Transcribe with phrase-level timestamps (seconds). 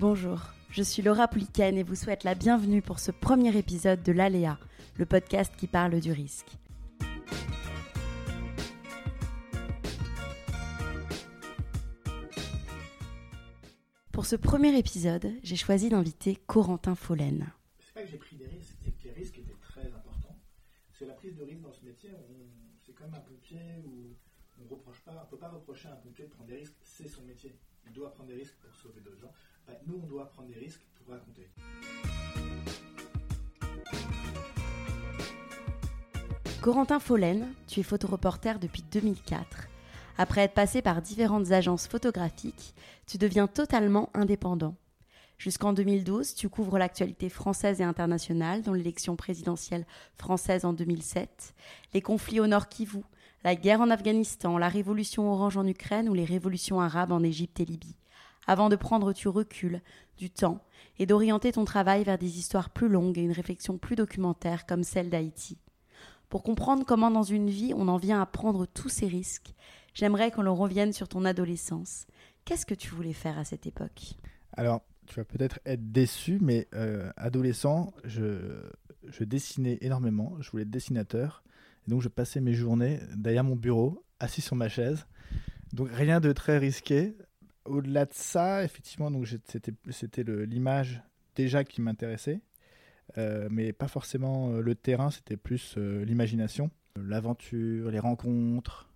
[0.00, 4.12] Bonjour, je suis Laura Pouliken et vous souhaite la bienvenue pour ce premier épisode de
[4.12, 4.56] l'Aléa,
[4.96, 6.56] le podcast qui parle du risque.
[14.12, 17.50] Pour ce premier épisode, j'ai choisi d'inviter Corentin Follen.
[17.80, 20.38] C'est pas que j'ai pris des risques, c'est que les risques étaient très importants.
[20.92, 22.10] C'est la prise de risque dans ce métier,
[22.86, 24.14] c'est comme un pompier où
[24.62, 27.08] on reproche pas, on peut pas reprocher à un pompier de prendre des risques, c'est
[27.08, 27.58] son métier.
[27.84, 29.32] Il doit prendre des risques pour sauver d'autres gens.
[29.68, 31.46] Bah, nous, on doit prendre des risques pour raconter.
[36.62, 39.68] Corentin Follen, tu es photoreporter depuis 2004.
[40.16, 42.74] Après être passé par différentes agences photographiques,
[43.06, 44.74] tu deviens totalement indépendant.
[45.36, 51.54] Jusqu'en 2012, tu couvres l'actualité française et internationale, dont l'élection présidentielle française en 2007,
[51.94, 53.02] les conflits au nord Kivu,
[53.44, 57.60] la guerre en Afghanistan, la révolution orange en Ukraine ou les révolutions arabes en Égypte
[57.60, 57.94] et Libye.
[58.48, 59.82] Avant de prendre du recul,
[60.16, 60.64] du temps
[60.98, 64.84] et d'orienter ton travail vers des histoires plus longues et une réflexion plus documentaire comme
[64.84, 65.58] celle d'Haïti.
[66.30, 69.54] Pour comprendre comment dans une vie on en vient à prendre tous ces risques,
[69.92, 72.06] j'aimerais qu'on revienne sur ton adolescence.
[72.46, 74.14] Qu'est-ce que tu voulais faire à cette époque?
[74.56, 78.62] Alors, tu vas peut-être être déçu, mais euh, adolescent, je,
[79.08, 80.36] je dessinais énormément.
[80.40, 81.42] Je voulais être dessinateur.
[81.86, 85.06] Et donc, je passais mes journées derrière mon bureau, assis sur ma chaise.
[85.74, 87.14] Donc, rien de très risqué.
[87.68, 91.02] Au-delà de ça, effectivement, donc c'était l'image
[91.34, 92.40] déjà qui m'intéressait.
[93.16, 98.88] Euh, mais pas forcément euh, le terrain, c'était plus euh, l'imagination, l'aventure, les rencontres.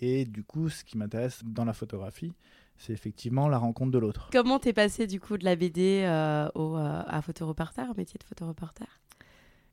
[0.00, 2.34] Et du coup, ce qui m'intéresse dans la photographie,
[2.76, 4.28] c'est effectivement la rencontre de l'autre.
[4.32, 8.24] Comment t'es passé du coup de la BD euh, au, à photoreporter, au métier de
[8.24, 8.86] photoreporter?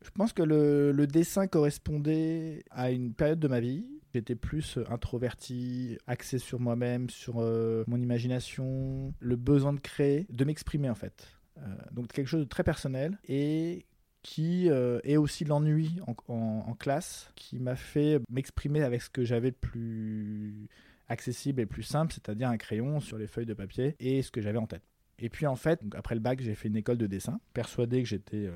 [0.04, 3.86] Je pense que le, le dessin correspondait à une période de ma vie.
[4.14, 10.28] J'étais plus euh, introverti, axé sur moi-même, sur euh, mon imagination, le besoin de créer,
[10.30, 11.30] de m'exprimer en fait.
[11.58, 13.86] Euh, donc quelque chose de très personnel et
[14.24, 19.56] qui est aussi l'ennui en, classe, qui m'a fait m'exprimer avec ce que j'avais de
[19.56, 20.68] plus
[21.08, 24.40] accessible et plus simple, c'est-à-dire un crayon sur les feuilles de papier et ce que
[24.40, 24.84] j'avais en tête.
[25.18, 28.08] Et puis en fait, après le bac, j'ai fait une école de dessin, persuadé que
[28.08, 28.48] j'étais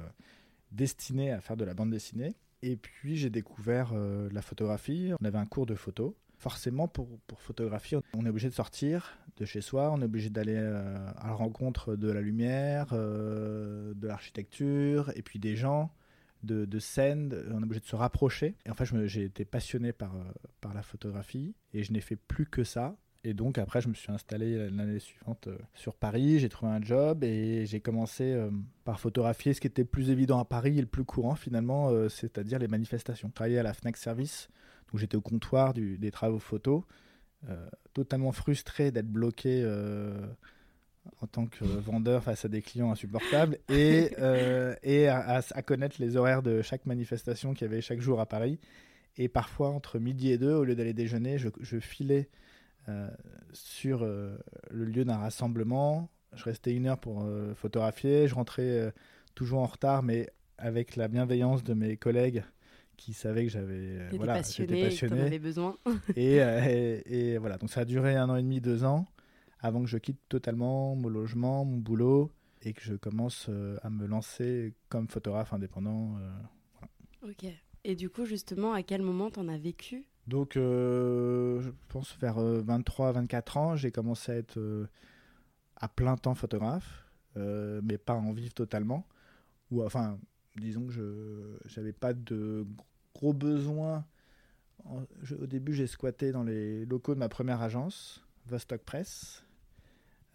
[0.71, 2.35] destiné à faire de la bande dessinée.
[2.65, 5.11] Et puis j'ai découvert euh, la photographie.
[5.21, 6.17] On avait un cours de photo.
[6.39, 10.31] Forcément, pour, pour photographier, on est obligé de sortir de chez soi, on est obligé
[10.31, 15.93] d'aller euh, à la rencontre de la lumière, euh, de l'architecture, et puis des gens,
[16.41, 17.35] de, de scènes.
[17.51, 18.55] On est obligé de se rapprocher.
[18.65, 20.13] Et en fait, j'ai été passionné par,
[20.59, 22.97] par la photographie, et je n'ai fait plus que ça.
[23.27, 26.81] Et donc après, je me suis installé l'année suivante euh, sur Paris, j'ai trouvé un
[26.81, 28.51] job et j'ai commencé euh,
[28.83, 31.89] par photographier ce qui était le plus évident à Paris et le plus courant finalement,
[31.89, 33.27] euh, c'est-à-dire les manifestations.
[33.29, 34.47] Je travaillais à la Fnac Service,
[34.91, 36.83] donc j'étais au comptoir du- des travaux photos,
[37.49, 39.63] euh, totalement frustré d'être bloqué
[41.21, 45.61] en tant que vendeur face à des clients insupportables et, euh, et à, à- à
[45.63, 48.59] connaître les horaires de chaque manifestation qu'il y avait chaque jour à Paris.
[49.17, 52.27] Et parfois, entre midi et deux, au lieu d'aller déjeuner, je, je filais
[53.53, 54.37] sur euh,
[54.71, 56.09] le lieu d'un rassemblement.
[56.33, 58.27] Je restais une heure pour euh, photographier.
[58.27, 58.91] Je rentrais euh,
[59.35, 62.43] toujours en retard, mais avec la bienveillance de mes collègues
[62.97, 65.21] qui savaient que j'avais euh, voilà, passionné, et passionné.
[65.21, 65.77] avais besoin.
[66.15, 69.05] Et, euh, et, et voilà, donc ça a duré un an et demi, deux ans,
[69.59, 72.31] avant que je quitte totalement mon logement, mon boulot,
[72.61, 76.15] et que je commence euh, à me lancer comme photographe indépendant.
[76.19, 77.29] euh.
[77.29, 77.51] ok.
[77.83, 80.05] Et du coup, justement, à quel moment t'en as vécu?
[80.27, 84.87] Donc, euh, je pense vers 23-24 ans, j'ai commencé à être euh,
[85.75, 87.05] à plein temps photographe,
[87.37, 89.05] euh, mais pas en vivre totalement.
[89.71, 90.17] Ou enfin,
[90.55, 92.65] disons que je n'avais pas de
[93.13, 94.05] gros besoins.
[94.85, 99.45] Au début, j'ai squatté dans les locaux de ma première agence, Vostok Press.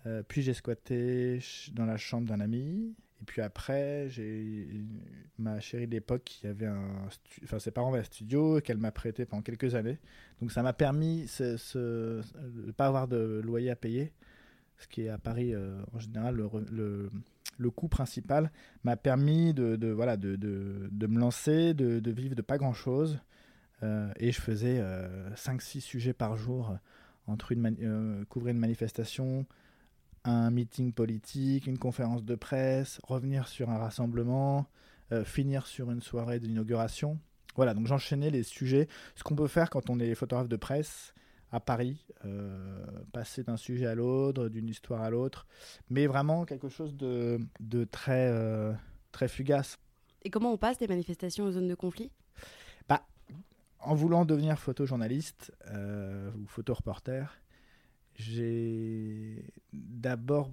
[0.06, 1.40] Euh, puis j'ai squatté
[1.72, 2.94] dans la chambre d'un ami.
[3.20, 4.66] Et puis après, j'ai
[5.38, 6.68] ma chérie de l'époque qui avait
[7.44, 9.98] enfin ses parents avaient un studio qu'elle m'a prêté pendant quelques années.
[10.40, 12.22] Donc ça m'a permis de
[12.66, 14.12] ne pas avoir de loyer à payer,
[14.78, 17.10] ce qui est à Paris euh, en général le,
[17.58, 18.50] le- coût principal
[18.84, 23.20] m'a permis de, voilà, de, de, me lancer, de, vivre de pas grand-chose.
[23.82, 24.82] Euh, et je faisais
[25.36, 26.74] 5-6 sujets par jour
[27.26, 29.46] entre une couvrir une manifestation,
[30.24, 34.66] un meeting politique, une conférence de presse, revenir sur un rassemblement,
[35.24, 37.18] finir sur une soirée d'inauguration.
[37.56, 38.86] Voilà, donc j'enchaînais les sujets.
[39.16, 41.14] Ce qu'on peut faire quand on est photographe de presse,
[41.52, 45.46] à Paris, euh, passer d'un sujet à l'autre, d'une histoire à l'autre,
[45.88, 48.72] mais vraiment quelque chose de, de très, euh,
[49.12, 49.78] très fugace.
[50.22, 52.10] Et comment on passe des manifestations aux zones de conflit?
[52.88, 53.02] Bah,
[53.80, 57.24] En voulant devenir photojournaliste euh, ou photoreporter,
[58.20, 60.50] j'ai d'abord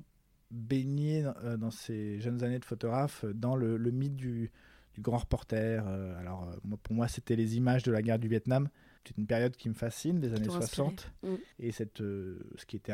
[0.51, 1.25] baigné
[1.57, 4.51] dans ces jeunes années de photographe dans le, mythe du,
[4.93, 5.85] du, grand reporter.
[6.17, 6.49] alors
[6.83, 8.69] pour moi, c'était les images de la guerre du Vietnam
[9.07, 11.11] c'est une période qui me fascine, les années 60.
[11.23, 11.35] Mm.
[11.59, 12.93] Et cette, euh, ce, qui était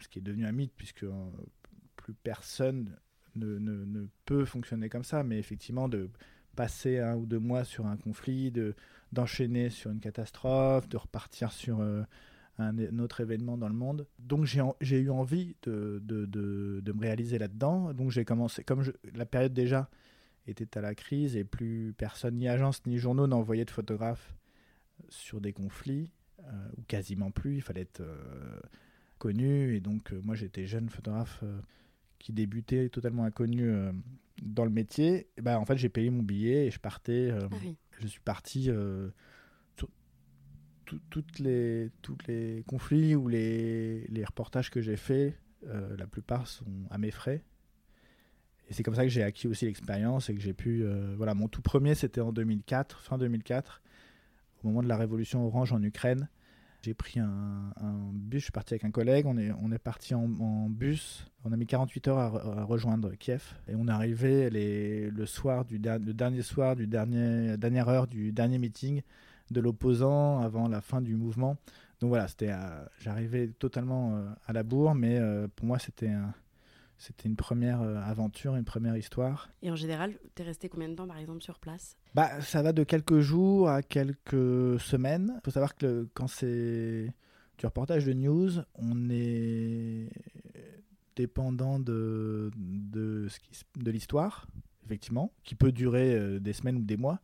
[0.00, 1.12] ce qui est devenu un mythe, puisque euh,
[1.96, 2.96] plus personne
[3.34, 6.10] ne, ne, peut fonctionner comme ça, mais effectivement, de
[6.56, 8.74] passer un ou deux mois sur un conflit, de,
[9.12, 11.80] d'enchaîner sur une catastrophe, de repartir sur
[12.58, 14.06] un, autre événement dans le monde.
[14.18, 17.92] Donc j'ai, eu envie de, de, de, me réaliser là-dedans.
[17.94, 18.84] Donc j'ai commencé, comme
[19.14, 19.88] la période déjà
[20.46, 24.34] était à la crise et plus personne, ni agence ni journaux n'envoyaient de photographes
[25.08, 28.60] sur des conflits, euh, ou quasiment plus, il fallait être euh,
[29.18, 29.74] connu.
[29.74, 31.44] Et donc, euh, moi, j'étais jeune photographe
[32.18, 33.72] qui débutait totalement inconnu
[34.42, 35.28] dans le métier.
[35.36, 37.32] Et ben, en fait, j'ai payé mon billet et je partais.
[37.32, 37.48] Ah
[37.98, 38.70] je suis parti
[40.92, 45.34] sur toutes les, tous les conflits ou les, les reportages que j'ai faits.
[45.64, 47.42] la plupart sont à mes frais.
[48.68, 50.84] Et c'est comme ça que j'ai acquis aussi l'expérience et que j'ai pu.
[51.16, 53.82] voilà, mon tout premier, c'était en 2004, fin 2004
[54.62, 56.28] au moment de la révolution orange en Ukraine.
[56.82, 57.72] J'ai pris un,
[58.12, 60.26] bus, je suis parti avec un collègue, on est, on est parti en,
[60.68, 65.26] bus, on a mis 48 heures à, rejoindre Kiev et on est arrivé les, le
[65.26, 69.02] soir du le dernier soir du dernier dernière heure du dernier meeting
[69.52, 71.56] de l'opposant avant la fin du mouvement.
[72.02, 76.08] Donc voilà, c'était euh, j'arrivais totalement euh, à la bourre, mais euh, pour moi c'était
[76.08, 76.34] un,
[76.98, 79.48] c'était une première aventure, une première histoire.
[79.62, 81.96] Et en général, tu es resté combien de temps, par exemple, sur place?
[82.14, 85.32] Bah, Ça va de quelques jours à quelques semaines.
[85.36, 87.12] Il faut savoir que quand c'est
[87.58, 90.10] du reportage de news, on est
[91.14, 93.28] dépendant de, de,
[93.76, 94.48] de l'histoire,
[94.84, 97.20] effectivement, qui peut durer des semaines ou des mois,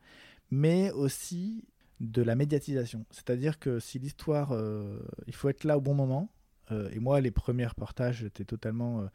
[0.51, 1.65] mais aussi
[2.01, 3.05] de la médiatisation.
[3.11, 6.31] C'est-à-dire que si l'histoire, euh, il faut être là au bon moment,
[6.93, 9.09] et moi, les premiers reportages, j'étais totalement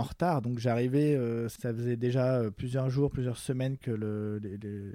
[0.00, 0.42] en retard.
[0.42, 3.90] Donc j'arrivais, euh, ça faisait déjà euh, plusieurs jours, plusieurs semaines que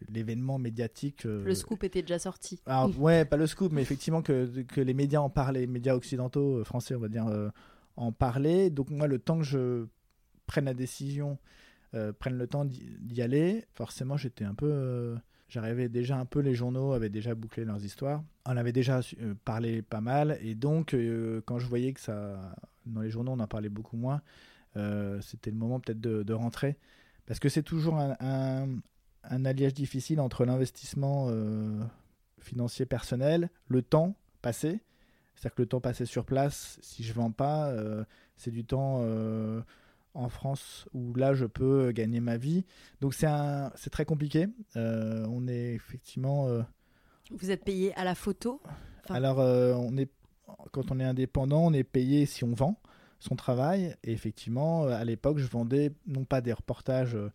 [0.10, 1.26] l'événement médiatique.
[1.26, 2.60] Euh, le scoop était déjà sorti.
[2.66, 5.96] Alors, ouais, pas le scoop, mais effectivement que, que, les médias en parlaient, les médias
[5.96, 7.28] occidentaux, français, on va dire,
[7.96, 8.70] en parlaient.
[8.70, 9.86] Donc moi, le temps que je
[10.48, 11.38] prenne la décision,
[12.20, 15.16] prenne le temps d'y aller, forcément, j'étais un peu.
[15.48, 18.24] J'arrivais déjà un peu, les journaux avaient déjà bouclé leurs histoires.
[18.46, 19.02] On avait déjà
[19.44, 20.38] parlé pas mal.
[20.42, 20.96] Et donc,
[21.46, 22.56] quand je voyais que ça.
[22.86, 24.22] Dans les journaux, on en parlait beaucoup moins
[24.78, 26.78] euh, c'était le moment peut-être de, rentrer.
[27.26, 28.82] Parce que c'est toujours un,
[29.24, 31.82] alliage difficile entre l'investissement euh,
[32.40, 34.82] financier personnel, le temps passé.
[35.36, 38.04] C'est-à-dire que le temps passé sur place, si je ne vends pas, euh,
[38.38, 39.02] c'est du temps
[40.16, 42.66] en France où là je peux gagner ma vie.
[43.02, 44.48] Donc c'est très compliqué.
[44.76, 46.48] on est effectivement.
[47.32, 48.62] Vous êtes payé à la photo
[49.10, 50.10] Alors on est
[50.72, 52.80] quand on est indépendant, on est payé si on vend
[53.20, 53.96] son travail.
[54.04, 57.32] Et effectivement, euh, à l'époque, je vendais non pas des reportages euh,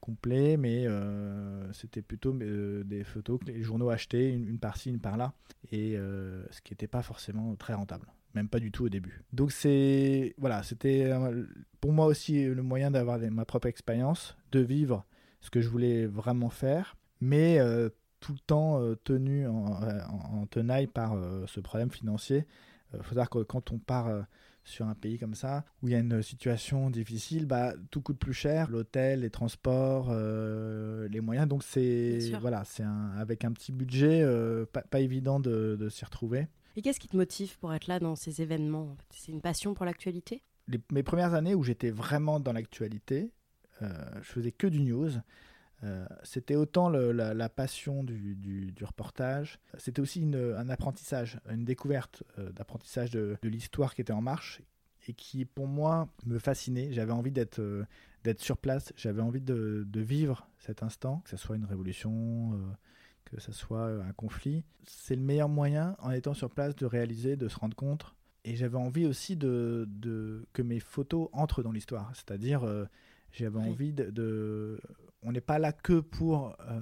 [0.00, 5.34] complets, mais euh, c'était plutôt des photos que les journaux achetaient, une, par-ci, une par-là,
[5.72, 9.22] et ce qui n'était pas forcément très rentable, même pas du tout au début.
[9.32, 11.10] Donc c'est voilà, c'était
[11.80, 15.04] pour moi aussi le moyen d'avoir ma propre expérience, de vivre
[15.40, 17.58] ce que je voulais vraiment faire, mais
[18.20, 19.80] tout le temps tenu en,
[20.32, 22.46] en, tenaille par ce problème financier.
[22.92, 24.10] Il faut savoir que quand on part
[24.64, 28.18] sur un pays comme ça, où il y a une situation difficile, bah, tout coûte
[28.18, 31.48] plus cher, l'hôtel, les transports, euh, les moyens.
[31.48, 32.84] Donc c'est voilà, c'est
[33.18, 36.46] avec un petit budget, euh, pas, évident de, s'y retrouver.
[36.76, 39.84] Et qu'est-ce qui te motive pour être là dans ces événements C'est une passion pour
[39.84, 40.42] l'actualité?
[40.92, 43.32] Mes premières années où j'étais vraiment dans l'actualité,
[43.82, 43.88] euh,
[44.22, 45.10] je faisais que du news.
[45.82, 53.10] Euh, c'était autant la, passion du, reportage, c'était aussi un apprentissage, une découverte euh, d'apprentissage
[53.10, 54.60] de, l'histoire qui était en marche
[55.08, 56.92] et qui pour moi me fascinait.
[56.92, 57.86] J'avais envie d'être euh,
[58.36, 62.52] sur place, j'avais envie de, vivre cet instant, que ce soit une révolution,
[63.30, 64.64] que ce soit un conflit.
[64.84, 68.14] C'est le meilleur moyen en étant sur place de réaliser, de se rendre compte.
[68.44, 69.88] Et j'avais envie aussi de,
[70.52, 72.64] que mes photos entrent dans l'histoire, c'est-à-dire
[73.32, 73.68] J'avais Oui.
[73.68, 74.80] envie de, de-
[75.22, 76.56] On n'est pas là que pour.
[76.68, 76.80] euh,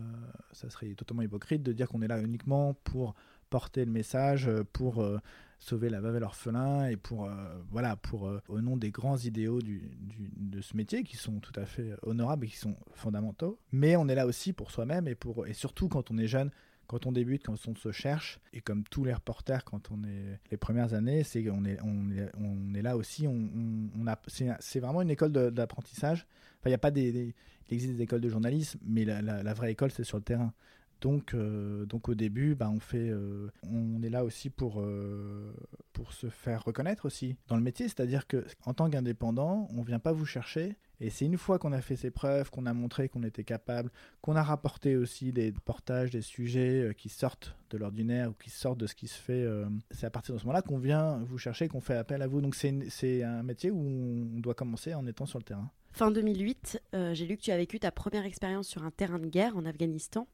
[0.53, 3.15] ça serait totalement hypocrite de dire qu'on est là uniquement pour
[3.51, 5.19] porter le message, euh, pour euh,
[5.59, 7.25] sauver la veuve et l'orphelin et pour.
[7.27, 7.35] euh,
[7.71, 8.29] voilà, pour.
[8.29, 11.65] euh, au nom des grands idéaux du, du- de ce métier qui sont tout à
[11.67, 13.59] fait honorables et qui sont fondamentaux.
[13.73, 16.51] Mais on est là aussi pour soi-même et, pour, et surtout quand on est jeune.
[16.87, 20.41] Quand on débute, quand on se cherche, et comme tous les reporters quand on est
[20.51, 23.27] les premières années, c'est qu'on est, on est, on est là aussi.
[23.27, 26.27] On, on- on a, c'est, vraiment une école d'apprentissage.
[26.61, 27.35] Enfin, il y a pas des,
[27.69, 30.55] il existe des écoles de journalisme, mais la vraie école, c'est sur le terrain.
[31.01, 35.53] Donc, euh, donc au début, bah, on, fait, euh, on est là aussi pour, euh,
[35.93, 37.87] pour se faire reconnaître aussi dans le métier.
[37.87, 40.77] C'est-à-dire qu'en tant qu'indépendant, on vient pas vous chercher.
[41.01, 43.91] Et c'est une fois qu'on a fait ses preuves, qu'on a montré qu'on était capable,
[44.21, 48.79] qu'on a rapporté aussi des portages, des sujets qui sortent de l'ordinaire ou qui sortent
[48.79, 49.47] de ce qui se fait,
[49.93, 52.41] c'est à partir de ce moment-là qu'on vient vous chercher, qu'on fait appel à vous.
[52.41, 55.71] Donc c'est un métier où on doit commencer en étant sur le terrain.
[55.99, 59.19] Fin 2008, euh, j'ai lu que tu as vécu ta première expérience sur un terrain
[59.19, 60.29] de guerre en Afghanistan.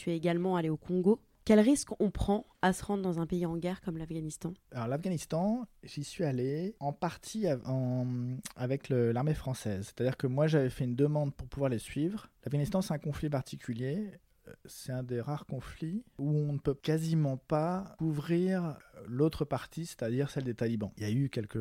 [0.00, 1.20] Tu es également allé au Congo.
[1.44, 4.54] Quel risque on prend à se rendre dans un pays en guerre comme l'Afghanistan?
[4.72, 7.44] Alors l'Afghanistan, j'y suis allé en partie
[8.56, 9.88] avec l'armée française.
[9.88, 12.28] C'est-à-dire que moi j'avais fait une demande pour pouvoir les suivre.
[12.46, 14.10] L'Afghanistan c'est un conflit particulier.
[14.48, 19.84] Euh, C'est un des rares conflits où on ne peut quasiment pas couvrir l'autre partie,
[19.84, 20.92] c'est-à-dire celle des talibans.
[20.96, 21.56] Il y a eu quelques,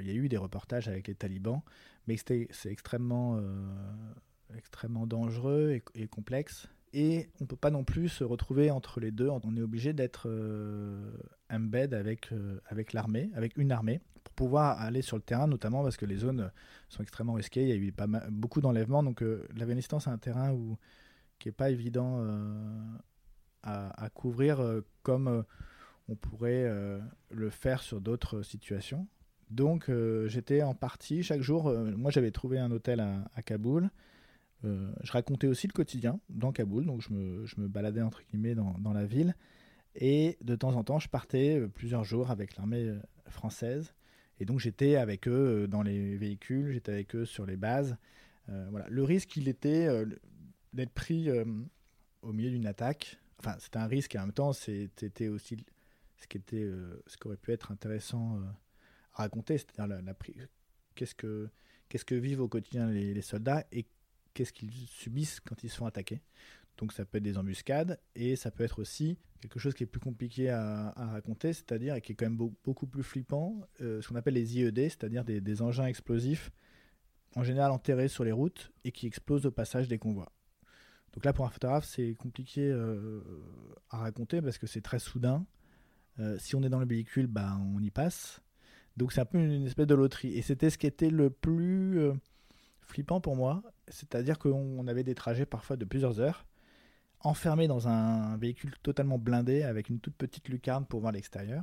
[0.00, 1.60] il y a eu des reportages avec les talibans,
[2.06, 3.70] mais c'est extrêmement, euh,
[4.56, 6.68] extrêmement dangereux et complexe.
[6.94, 9.28] Et on peut pas non plus se retrouver entre les deux.
[9.28, 11.16] On est obligé d'être euh,
[11.50, 15.82] embed avec, euh, avec l'armée, avec une armée, pour pouvoir aller sur le terrain, notamment
[15.82, 16.50] parce que les zones
[16.88, 17.62] sont extrêmement risquées.
[17.62, 19.02] Il y a eu pas beaucoup d'enlèvements.
[19.02, 20.78] Donc euh, l'Afghanistan, c'est un terrain où,
[21.38, 22.96] qui n'est pas évident euh,
[23.62, 25.44] à, couvrir euh, comme
[26.08, 26.68] on pourrait
[27.30, 29.06] le faire sur d'autres situations.
[29.50, 29.90] Donc
[30.26, 31.72] j'étais en partie chaque jour.
[31.96, 33.90] moi, j'avais trouvé un hôtel à Kaboul.
[34.64, 38.22] Euh, je racontais aussi le quotidien dans Kaboul, donc je me, je me baladais entre
[38.22, 39.34] guillemets dans, dans la ville.
[39.94, 43.94] Et de temps en temps, je partais euh, plusieurs jours avec l'armée euh, française.
[44.38, 47.96] Et donc j'étais avec eux dans les véhicules, j'étais avec eux sur les bases.
[48.48, 48.86] Voilà.
[48.88, 49.88] Le risque, il était
[50.72, 51.30] d'être pris
[52.22, 53.20] au milieu d'une attaque.
[53.38, 55.64] Enfin, c'était un risque et en même temps, c'était aussi
[56.16, 56.68] ce qui était,
[57.06, 58.40] ce qui aurait pu être intéressant
[59.14, 60.14] à raconter, c'est-à-dire la, la
[60.96, 61.48] qu'est-ce que
[61.88, 63.86] qu'est-ce que vivent au quotidien les, les soldats et
[64.34, 66.22] qu'est-ce qu'ils subissent quand ils sont attaqués.
[66.78, 69.86] Donc ça peut être des embuscades et ça peut être aussi quelque chose qui est
[69.86, 74.00] plus compliqué à, raconter, c'est-à-dire et qui est quand même beau- beaucoup plus flippant, euh,
[74.00, 76.50] ce qu'on appelle les IED, c'est-à-dire des, engins explosifs
[77.34, 80.32] en général enterrés sur les routes et qui explosent au passage des convois.
[81.12, 83.20] Donc là pour un photographe c'est compliqué euh,
[83.90, 85.46] à raconter parce que c'est très soudain.
[86.18, 88.40] Euh, si on est dans le véhicule, bah, on y passe.
[88.96, 90.36] Donc c'est un peu une espèce de loterie.
[90.36, 92.12] Et c'était ce qui était le plus
[92.86, 96.46] flippant pour moi, c'est-à-dire qu'on on avait des trajets parfois de plusieurs heures,
[97.20, 101.62] enfermés dans un véhicule totalement blindé avec une toute petite lucarne pour voir l'extérieur.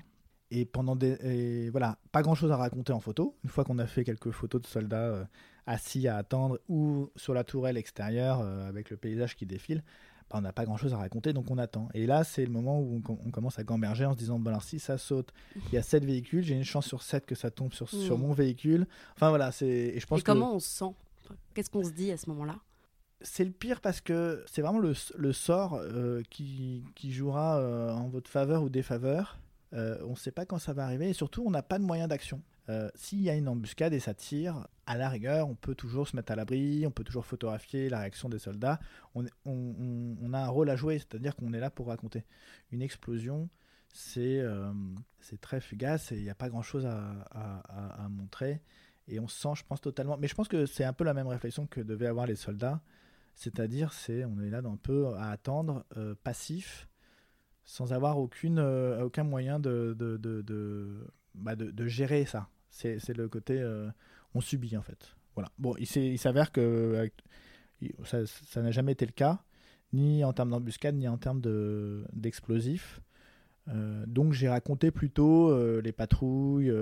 [0.52, 1.12] Et pendant des.
[1.24, 3.38] et voilà, pas grand chose à raconter en photo.
[3.44, 5.24] Une fois qu'on a fait quelques photos de soldats euh,
[5.68, 9.84] assis à attendre ou sur la tourelle extérieure euh, avec le paysage qui défile,
[10.32, 11.90] bah, on n'a pas grand chose à raconter donc on attend.
[11.94, 14.40] Et là, c'est le moment où on, com- on commence à gamberger en se disant
[14.40, 15.32] bon, alors si ça saute,
[15.68, 18.18] il y a 7 véhicules, j'ai une chance sur 7 que ça tombe sur, sur
[18.18, 18.22] Mm.
[18.22, 18.88] mon véhicule.
[19.16, 19.68] Enfin voilà, c'est.
[19.68, 20.70] Et je pense Et comment on se
[21.54, 22.60] Qu'est-ce qu'on se dit à ce moment-là?
[23.22, 28.30] C'est le pire parce que c'est vraiment le, sort euh, qui, jouera euh, en votre
[28.30, 29.40] faveur ou défaveur.
[29.74, 31.84] Euh, on ne sait pas quand ça va arriver et surtout on n'a pas de
[31.84, 32.42] moyen d'action.
[32.94, 36.16] S'il y a une embuscade et ça tire, à la rigueur, on peut toujours se
[36.16, 38.80] mettre à l'abri, on peut toujours photographier la réaction des soldats.
[39.16, 42.26] On, a un rôle à jouer, c'est-à-dire qu'on est là pour raconter.
[42.72, 43.50] Une explosion,
[43.92, 44.44] c'est
[45.42, 48.62] très fugace et il n'y a pas grand-chose à montrer.
[49.10, 50.18] Et on se sent, je pense, totalement.
[50.18, 52.82] Mais je pense que c'est un peu la même réflexion que devaient avoir les soldats.
[53.36, 56.88] C'est-à-dire, c'est on est là un peu à attendre, euh, passif,
[57.64, 62.50] sans avoir aucune, euh, aucun moyen de, de, de, bah, de- gérer ça.
[62.70, 63.90] C'est le côté, euh,
[64.36, 65.16] on subit en fait.
[65.36, 65.52] Voilà.
[65.58, 67.10] Bon, il s'avère que
[68.04, 69.44] ça n'a jamais été le cas,
[69.94, 73.02] ni en termes d'embuscade, ni en termes de- d'explosifs.
[74.08, 76.74] Donc j'ai raconté plutôt les patrouilles,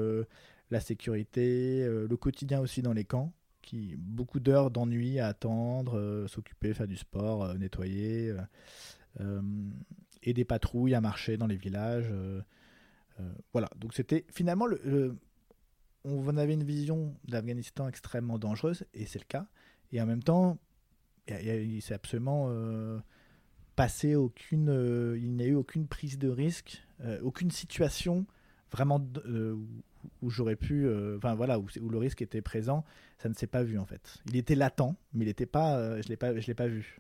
[0.70, 5.98] la sécurité, euh, le quotidien aussi dans les camps qui beaucoup d'heures d'ennui à attendre,
[5.98, 8.34] euh, s'occuper, faire du sport, euh, nettoyer,
[10.24, 12.12] et des patrouilles à marcher dans les villages.
[13.52, 15.18] voilà, donc c'était finalement le, le-
[16.04, 19.48] on avait une vision d'Afghanistan extrêmement dangereuse et c'est le cas.
[19.92, 20.60] Et en même temps,
[21.28, 22.52] il s'est absolument
[23.76, 26.86] passé aucune, il n'y a eu aucune prise de risque,
[27.24, 28.28] aucune situation
[28.72, 29.00] vraiment
[30.22, 32.84] où j'aurais pu, enfin voilà, où, où, le risque était présent,
[33.18, 34.18] ça ne s'est pas vu en fait.
[34.26, 37.00] Il était latent, mais il n'était pas, je l'ai pas, je l'ai pas vu.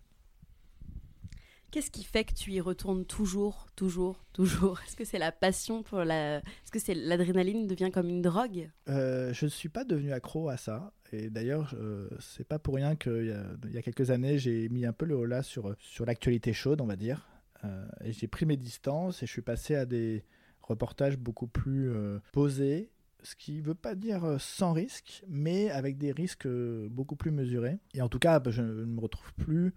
[1.69, 4.79] Qu'est-ce qui fait que tu y retournes toujours, toujours, toujours?
[4.87, 6.37] Est-ce que c'est la passion pour la...
[6.37, 8.69] Est-ce que c'est l'adrénaline devient comme une drogue?
[8.87, 10.93] Euh, Je ne suis pas devenu accro à ça.
[11.11, 13.35] Et d'ailleurs, euh, c'est pas pour rien qu'il
[13.67, 16.79] y, y, a quelques années, j'ai mis un peu le holà sur, sur l'actualité chaude,
[16.79, 17.27] on va dire.
[17.65, 20.23] Euh, et j'ai pris mes distances et je suis passé à des
[20.61, 22.91] reportages beaucoup plus euh, posés,
[23.23, 26.47] ce qui ne veut pas dire sans risque, mais avec des risques
[26.89, 27.79] beaucoup plus mesurés.
[27.93, 29.73] Et en tout cas, je ne me retrouve plus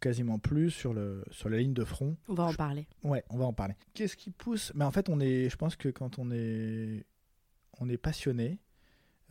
[0.00, 2.16] quasiment plus sur, le, sur la ligne de front.
[2.28, 2.86] On va en parler.
[3.04, 3.74] Ouais, on va en parler.
[3.94, 4.72] Qu'est-ce qui pousse?
[4.74, 7.06] Mais en fait, on est, je pense que quand on est,
[7.78, 8.58] on est passionné,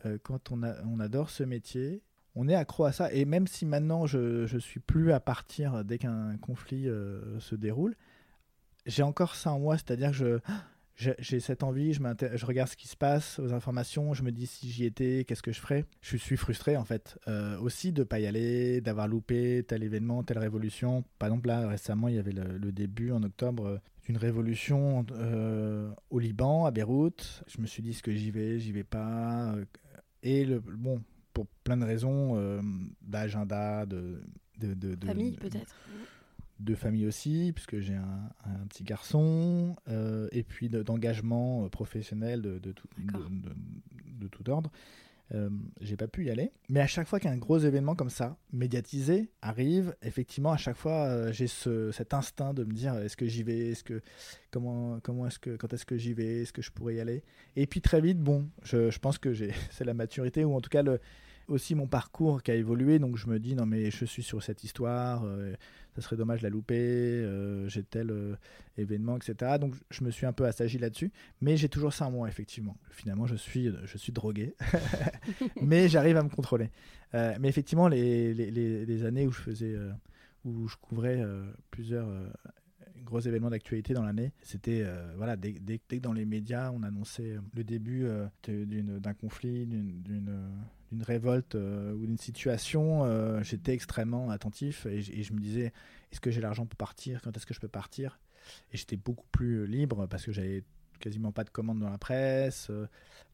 [0.06, 2.02] euh, quand on, a, on adore ce métier,
[2.36, 3.12] on est accro à ça.
[3.14, 7.56] Et même si maintenant je ne suis plus à partir dès qu'un conflit euh, se
[7.56, 7.96] déroule,
[8.86, 10.40] j'ai encore ça en moi, c'est-à-dire que je,
[11.20, 12.02] j'ai cette envie, je,
[12.34, 15.42] je, regarde ce qui se passe, aux informations, je me dis si j'y étais, qu'est-ce
[15.42, 15.86] que je ferais?
[16.02, 19.84] Je suis frustré en fait, euh, aussi de ne pas y aller, d'avoir loupé tel
[19.84, 21.04] événement, telle révolution.
[21.20, 25.90] Par exemple là récemment il y avait le, début en octobre euh, d'une révolution euh,
[26.10, 27.44] au Liban, à Beyrouth.
[27.48, 29.56] Je me suis dit ce que j'y vais, j'y vais pas.
[30.24, 31.02] Et le, bon,
[31.34, 32.38] pour plein de raisons,
[33.02, 34.22] d'agenda, de,
[34.60, 35.76] de, de, famille peut-être
[36.62, 42.60] de famille aussi, puisque j'ai un, petit garçon, euh, et puis d'engagement euh, professionnel de,
[42.60, 44.72] de, tout, de, tout ordre.
[45.34, 45.50] Euh,
[45.80, 46.52] j'ai pas pu y aller.
[46.70, 51.32] Mais à chaque fois qu'un gros événement comme ça, médiatisé, arrive, effectivement, à chaque fois,
[51.32, 53.70] j'ai ce, cet instinct de me dire est-ce que j'y vais?
[53.70, 54.02] Est-ce que
[54.52, 56.42] comment comment est-ce que quand est-ce que j'y vais?
[56.42, 57.24] Est-ce que je pourrais y aller?
[57.56, 60.60] Et puis très vite, bon, je, je pense que j'ai c'est la maturité ou en
[60.60, 61.00] tout cas le
[61.48, 63.00] aussi mon parcours qui a évolué.
[63.00, 65.24] Donc je me dis non mais je suis sur cette histoire
[65.96, 68.36] ça serait dommage de la louper, euh, j'ai tel euh,
[68.78, 69.58] événement, etc.
[69.60, 72.78] Donc je me suis un peu assagi là-dessus, mais j'ai toujours ça en moi, effectivement.
[72.92, 74.56] Finalement, je suis, je suis drogué,
[75.62, 76.70] mais j'arrive à me contrôler.
[77.14, 78.52] Euh, mais effectivement, les, les,
[78.86, 79.76] les, années où je faisais,
[80.46, 81.26] où je couvrais
[81.72, 82.08] plusieurs
[83.04, 84.32] gros événements d'actualité dans l'année.
[84.42, 84.86] C'était
[85.18, 88.08] voilà, dès, dès, que dans les médias on annonçait le début
[88.48, 90.48] d'un conflit, d'une
[90.92, 95.74] d'une révolte euh, ou d'une situation, euh, j'étais extrêmement attentif et, je me disais
[96.12, 97.22] est-ce que j'ai l'argent pour partir?
[97.22, 98.20] Quand est-ce que je peux partir?
[98.72, 100.64] Et j'étais beaucoup plus libre parce que j'avais
[101.00, 102.88] quasiment pas de commandes dans la presse, euh,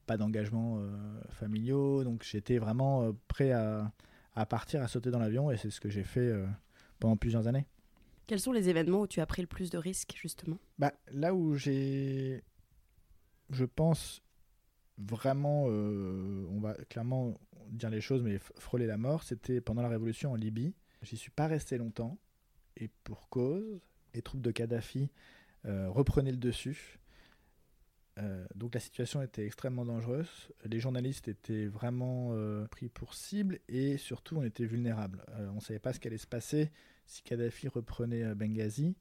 [0.06, 0.82] pas d'engagement
[1.32, 3.91] familiaux, donc j'étais vraiment prêt à,
[4.36, 6.32] à, partir, à sauter dans l'avion et c'est ce que j'ai fait
[7.00, 7.65] pendant plusieurs années.
[8.26, 10.60] Quels sont les événements où tu as pris le plus de risques justement?
[10.80, 12.41] Bah, Là où j'ai,
[13.50, 14.22] je pense,
[14.97, 20.31] vraiment, on va clairement dire les choses, mais frôler la mort, c'était pendant la révolution
[20.31, 20.73] en Libye.
[21.01, 22.17] J'y suis pas resté longtemps,
[22.77, 23.81] et pour cause,
[24.13, 25.10] les troupes de Kadhafi
[25.65, 26.99] euh, reprenaient le dessus.
[28.19, 30.29] Euh, donc la situation était extrêmement dangereuse.
[30.65, 35.23] Les journalistes étaient vraiment euh, pris pour cible et surtout on était vulnérable.
[35.38, 36.71] on ne savait pas ce qui allait se passer
[37.05, 38.95] si Kadhafi reprenait Benghazi.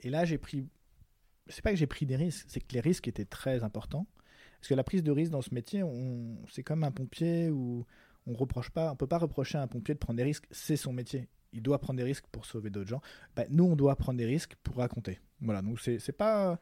[0.00, 0.68] Et là j'ai pris,
[1.48, 4.06] c'est pas que j'ai pris des risques, c'est que les risques étaient très importants.
[4.60, 5.82] Parce que la prise de risque dans ce métier,
[6.50, 7.86] c'est comme un pompier où
[8.26, 10.76] on reproche pas, on peut pas reprocher à un pompier de prendre des risques, c'est
[10.76, 11.28] son métier.
[11.52, 13.00] Il doit prendre des risques pour sauver d'autres gens.
[13.34, 15.18] Bah, nous, on doit prendre des risques pour raconter.
[15.40, 16.60] Voilà, donc c'est pas.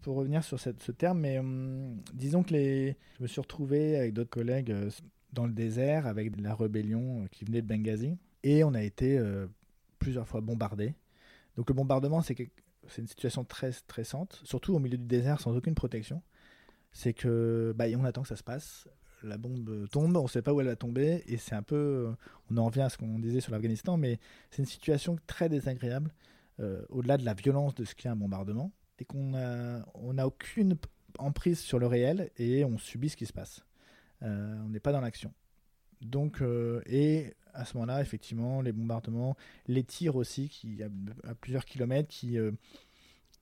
[0.00, 4.30] Peut revenir sur ce terme, mais hum, disons que je me suis retrouvé avec d'autres
[4.30, 4.90] collègues euh,
[5.32, 9.18] dans le désert avec la rébellion euh, qui venait de Benghazi et on a été
[9.18, 9.48] euh,
[9.98, 10.94] plusieurs fois bombardés.
[11.56, 12.48] Donc le bombardement, c'est
[12.96, 16.22] une situation très stressante, surtout au milieu du désert sans aucune protection
[16.92, 18.86] c'est que bah, on attend que ça se passe,
[19.22, 22.14] la bombe tombe, on ne sait pas où elle va tomber, et c'est un peu,
[22.50, 24.18] on en revient à ce qu'on disait sur l'Afghanistan, mais
[24.50, 26.12] c'est une situation très désagréable,
[26.60, 30.26] euh, au-delà de la violence de ce qu'est un bombardement, et qu'on n'a on a
[30.26, 30.76] aucune
[31.18, 33.64] emprise sur le réel, et on subit ce qui se passe.
[34.22, 35.32] Euh, on n'est pas dans l'action.
[36.00, 41.64] Donc, euh, et à ce moment-là, effectivement, les bombardements, les tirs aussi, qui à, plusieurs
[41.64, 42.38] kilomètres, qui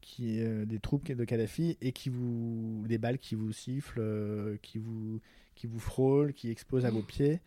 [0.00, 4.56] qui euh, des troupes de Kadhafi et qui vous des balles qui vous sifflent, euh,
[4.62, 5.20] qui vous
[5.54, 7.40] qui vous frôlent, qui explosent à vos pieds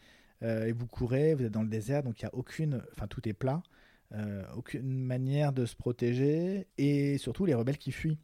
[0.43, 3.07] euh, et vous courez, vous êtes dans le désert donc il y a aucune, enfin
[3.07, 3.63] tout est plat,
[4.55, 8.19] aucune manière de se protéger et surtout les rebelles qui fuient.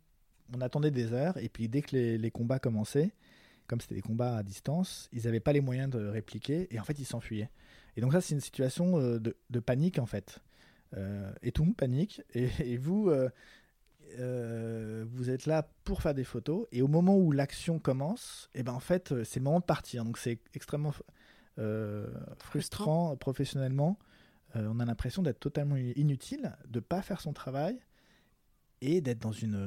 [0.55, 3.11] On attendait des heures et puis dès que les, combats commençaient,
[3.65, 6.83] comme c'était des combats à distance, ils n'avaient pas les moyens de répliquer et en
[6.83, 7.49] fait ils s'enfuyaient.
[7.97, 10.43] Et donc ça c'est une situation de, panique en fait.
[11.41, 13.09] et tout le monde panique et, vous
[14.17, 18.63] vous êtes là pour faire des photos et au moment où l'action commence, et eh
[18.63, 20.05] ben en fait euh, c'est le moment de partir.
[20.05, 20.93] Donc c'est extrêmement
[21.57, 23.99] euh, frustrant professionnellement.
[24.55, 27.79] on a l'impression d'être totalement inutile, de pas faire son travail
[28.81, 29.57] et d'être dans une.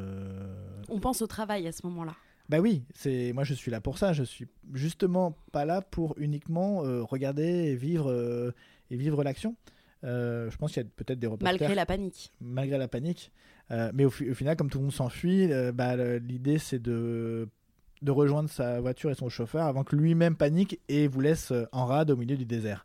[0.88, 2.14] On pense au travail à ce moment-là.
[2.48, 4.12] Bah oui, c'est moi je suis là pour ça.
[4.12, 8.52] Je suis justement pas là pour uniquement euh, regarder et vivre euh,
[8.90, 9.56] et vivre l'action.
[10.04, 11.52] Euh, je pense qu'il y a peut-être des reporters.
[11.52, 12.32] Malgré la panique.
[12.40, 13.32] Malgré la panique.
[13.70, 17.48] mais au, au, final, comme tout le monde s'enfuit, bah, l'idée c'est de
[18.02, 21.86] de rejoindre sa voiture et son chauffeur avant que lui-même panique et vous laisse en
[21.86, 22.84] rade au milieu du désert.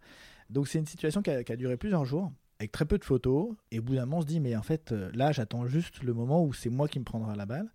[0.51, 3.03] Donc c'est une situation qui a, qui a, duré plusieurs jours avec très peu de
[3.03, 6.03] photos et au bout d'un moment on se dit mais en fait là j'attends juste
[6.03, 7.67] le moment où c'est moi qui me prendra la balle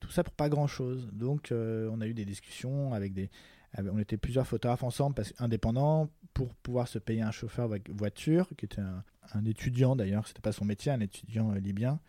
[0.00, 1.08] tout ça pour pas grand chose.
[1.12, 3.30] Donc, euh, on a eu des discussions avec des.
[3.76, 8.80] On était plusieurs photographes ensemble, indépendants, pour pouvoir se payer un chauffeur voiture, qui était
[8.80, 12.00] un, étudiant d'ailleurs, c'était pas son métier, un étudiant euh, libyen,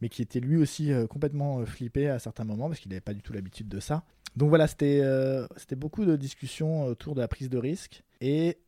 [0.00, 3.14] mais qui était lui aussi euh, complètement flippé à certains moments, parce qu'il n'avait pas
[3.14, 4.04] du tout l'habitude de ça.
[4.36, 5.00] Donc voilà, c'était
[5.76, 8.02] beaucoup de discussions autour de la prise de risque.
[8.20, 8.58] Et,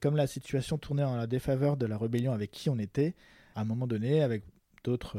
[0.00, 3.14] comme la situation tournait en la défaveur de la rébellion avec qui on était,
[3.56, 4.42] à un moment donné, avec
[4.82, 5.18] d'autres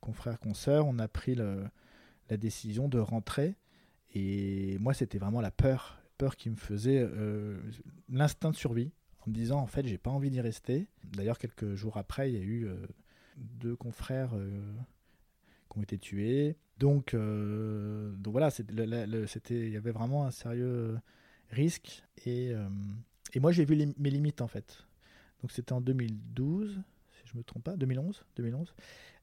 [0.00, 3.54] confrères, consoeurs, on a pris la décision de rentrer.
[4.14, 7.60] Et moi, c'était vraiment la peur, peur qui me faisait euh,
[8.08, 10.88] l'instinct de survie, en me disant en fait, j'ai pas envie d'y rester.
[11.04, 12.76] D'ailleurs, quelques jours après, il y a eu euh,
[13.36, 14.60] deux confrères euh,
[15.70, 16.56] qui ont été tués.
[16.78, 20.96] Donc, donc voilà, il y avait vraiment un sérieux
[21.50, 22.02] risque.
[22.24, 22.52] Et,
[23.34, 24.86] et moi, j'ai vu mes limites en fait.
[25.42, 28.74] Donc c'était en 2012, si je me trompe pas, 2011, 2011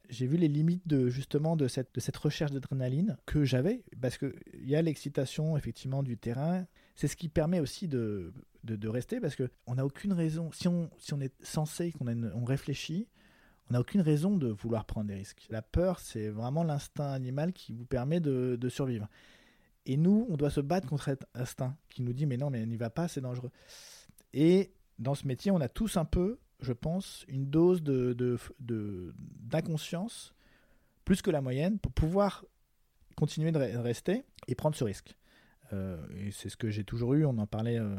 [0.10, 4.76] j'ai vu les limites de justement de cette, recherche d'adrénaline que j'avais, parce qu'il y
[4.76, 6.66] a l'excitation effectivement du terrain.
[6.96, 8.34] C'est ce qui permet aussi de,
[8.86, 13.08] rester, parce qu'on n'a aucune raison, si on, si on est censé, qu'on on réfléchit,
[13.70, 15.46] on n'a aucune raison de vouloir prendre des risques.
[15.50, 19.08] La peur, c'est vraiment l'instinct animal qui vous permet de, de, survivre.
[19.86, 22.66] Et nous, on doit se battre contre cet instinct qui nous dit mais non, mais
[22.66, 23.52] n'y va pas, c'est dangereux.
[24.34, 30.34] Et dans ce métier, on a tous un peu je pense, une dose d'inconscience de,
[31.06, 32.46] plus que la moyenne pour pouvoir
[33.16, 35.16] continuer de rester et prendre ce risque.
[35.74, 37.96] Euh, et c'est ce que j'ai toujours eu, on en parlait euh,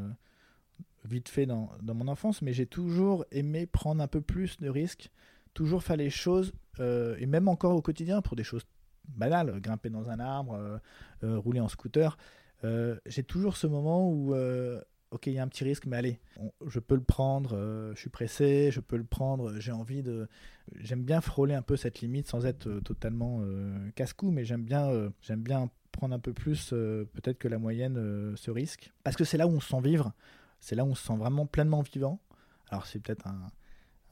[1.04, 5.10] vite fait dans, mon enfance, mais j'ai toujours aimé prendre un peu plus de risques,
[5.54, 8.64] toujours faire les choses, euh, et même encore au quotidien, pour des choses
[9.08, 10.80] banales, grimper dans un arbre,
[11.22, 12.18] rouler en scooter.
[12.62, 14.34] j'ai toujours ce moment où
[15.10, 16.20] ok, il y a un petit risque, mais allez,
[16.66, 20.28] je peux le prendre, euh, je suis pressé, je peux le prendre, j'ai envie de...
[20.76, 24.64] J'aime bien frôler un peu cette limite sans être euh, totalement euh, casse-cou, mais j'aime
[24.64, 28.92] bien, j'aime bien prendre un peu plus peut-être que la moyenne ce risque.
[29.02, 30.12] Parce que c'est là où on se sent vivre,
[30.60, 32.20] c'est là où on se sent vraiment pleinement vivant.
[32.68, 33.26] Alors c'est peut-être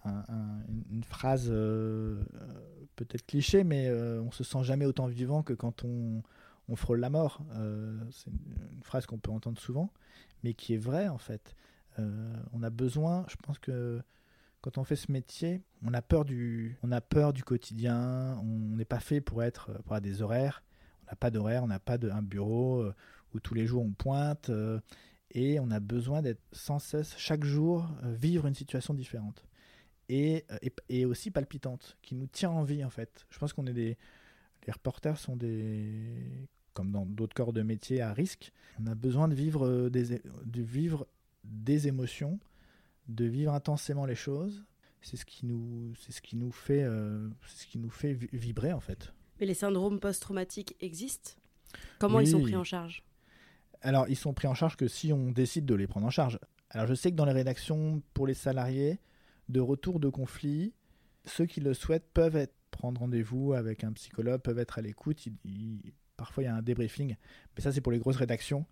[0.05, 6.23] une phrase peut-être cliché, mais on se sent jamais autant vivant que quand on,
[6.69, 7.43] on frôle la mort.
[8.11, 9.93] c'est une phrase qu'on peut entendre souvent
[10.43, 11.55] mais qui est vrai en fait.
[11.99, 14.03] Euh, on a besoin, je pense que
[14.61, 18.77] quand on fait ce métier, on a peur du, on a peur du quotidien, on
[18.77, 20.63] n'est pas fait pour être pour avoir des horaires,
[21.03, 22.95] on n'a pas d'horaire, on n'a pas de, un bureau euh,
[23.35, 24.81] où tous les jours on pointe, euh,
[25.31, 29.45] et on a besoin d'être sans cesse, chaque jour, vivre une situation différente.
[30.09, 33.27] Et, et, et, aussi palpitante, qui nous tient en vie en fait.
[33.29, 33.99] Je pense qu'on est des...
[34.67, 39.29] Les reporters sont des comme dans d'autres corps de métier à risque, on a besoin
[39.29, 41.07] de vivre euh, des, de vivre
[41.43, 42.39] des émotions,
[43.09, 44.63] de vivre intensément les choses.
[45.01, 48.75] C'est ce qui nous, c'est ce qui nous fait, euh, ce qui nous fait vibrer
[48.75, 49.15] en fait.
[49.41, 51.33] Mais les syndromes post-traumatiques existent?
[51.99, 53.03] Comment ils sont pris en charge?
[53.81, 56.39] Alors ils sont pris en charge que si on décide de les prendre en charge.
[56.69, 59.01] Alors je sais que dans les rédactions pour les salariés
[59.49, 60.75] de retour de conflit,
[61.25, 65.27] ceux qui le souhaitent peuvent être, prendre rendez-vous avec un psychologue, peuvent être à l'écoute.
[66.17, 67.17] Parfois, il y a un débriefing,
[67.57, 68.67] mais ça, c'est pour les grosses rédactions.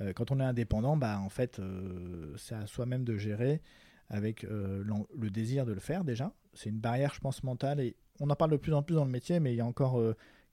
[0.00, 3.62] Euh, quand on est indépendant, bah, en fait, euh, c'est à soi-même de gérer
[4.08, 4.84] avec euh,
[5.16, 6.32] le désir de le faire déjà.
[6.54, 7.80] C'est une barrière, je pense, mentale.
[7.80, 9.66] Et on en parle de plus en plus dans le métier, mais il y a
[9.66, 10.00] encore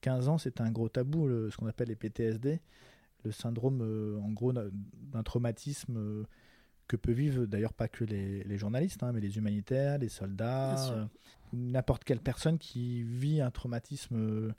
[0.02, 2.60] 15 ans, c'était un gros tabou, ce qu'on appelle les PTSD,
[3.24, 3.82] le syndrome,
[4.22, 6.26] en gros, d'un traumatisme
[6.88, 11.08] que peut vivre d'ailleurs pas que les, journalistes, hein, mais les humanitaires, les soldats,
[11.54, 14.54] n'importe quelle personne qui vit un traumatisme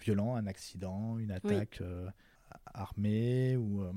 [0.00, 2.08] violent, un accident, une attaque euh,
[2.66, 3.92] armée ou euh,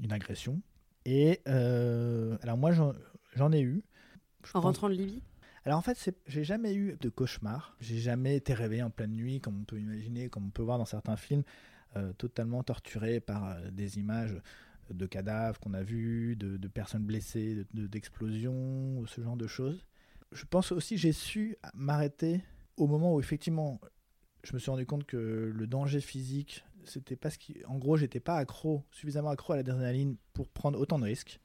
[0.00, 0.60] une agression.
[1.04, 3.82] Et euh, alors moi j'en ai eu.
[4.54, 5.22] En rentrant de Libye?
[5.64, 7.76] Alors en fait, j'ai jamais eu de cauchemar.
[7.80, 10.78] J'ai jamais été réveillé en pleine nuit, comme on peut imaginer, comme on peut voir
[10.78, 11.42] dans certains films,
[12.16, 14.40] totalement torturé par des images
[14.90, 19.84] de cadavres qu'on a vus, de, personnes blessées, d'explosions, ce genre de choses.
[20.32, 22.42] Je pense aussi j'ai su m'arrêter
[22.76, 23.80] au moment où effectivement
[24.48, 27.56] je me suis rendu compte que le danger physique, c'était pas ce qui.
[27.66, 31.38] En gros, j'étais pas accro, suffisamment accro à l'adrénaline pour prendre autant de risques.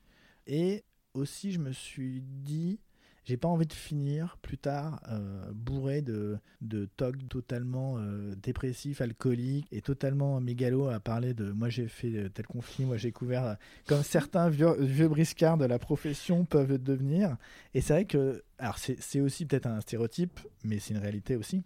[0.48, 2.80] Et aussi, je me suis dit,
[3.26, 9.02] j'ai pas envie de finir plus tard euh, bourré de, de togs totalement euh, dépressifs,
[9.02, 13.58] alcooliques et totalement mégalo à parler de moi j'ai fait tel conflit, moi j'ai couvert,
[13.86, 17.36] comme certains vieux, vieux briscards de la profession peuvent devenir.
[17.74, 21.64] Et c'est vrai que, alors c'est aussi peut-être un stéréotype, mais c'est une réalité aussi.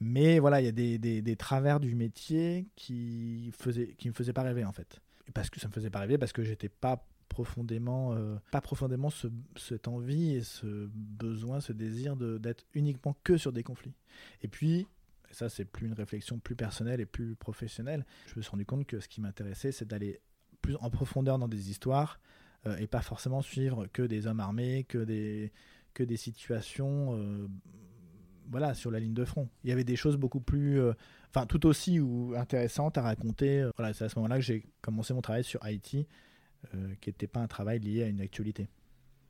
[0.00, 4.32] Mais voilà, il y a des, des, travers du métier qui, faisaient, qui me faisaient
[4.32, 5.00] pas rêver en fait.
[5.34, 9.10] Parce que ça me faisait pas rêver, parce que j'étais pas profondément, euh, pas profondément
[9.10, 13.94] ce, cette envie et ce besoin, ce désir d'être uniquement que sur des conflits.
[14.42, 14.86] Et puis,
[15.30, 18.86] ça c'est plus une réflexion plus personnelle et plus professionnelle, je me suis rendu compte
[18.86, 20.20] que ce qui m'intéressait, c'est d'aller
[20.62, 22.18] plus en profondeur dans des histoires
[22.66, 25.52] euh, et pas forcément suivre que des hommes armés, que des,
[25.94, 27.48] que des situations euh,
[28.50, 29.48] voilà, sur la ligne de front.
[29.64, 30.80] Il y avait des choses beaucoup plus,
[31.30, 33.68] enfin tout aussi ou intéressantes à raconter.
[33.76, 36.06] Voilà, c'est à ce moment-là que j'ai commencé mon travail sur Haïti
[36.74, 38.68] euh, qui n'était pas un travail lié à une actualité.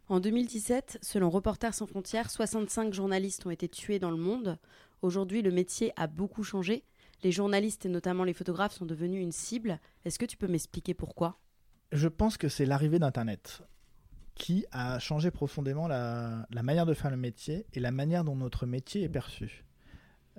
[0.09, 4.59] En 2017, selon Reporters sans frontières, 65 journalistes ont été tués dans le monde.
[5.02, 6.85] Aujourd'hui, le métier a beaucoup changé.
[7.22, 9.78] Les journalistes et notamment les photographes sont devenus une cible.
[10.07, 11.38] Est-ce que tu peux m'expliquer pourquoi?
[11.92, 13.62] Je pense que c'est l'arrivée d'Internet
[14.38, 18.66] qui a changé profondément la, manière de faire le métier et la manière dont notre
[18.66, 19.64] métier est perçu.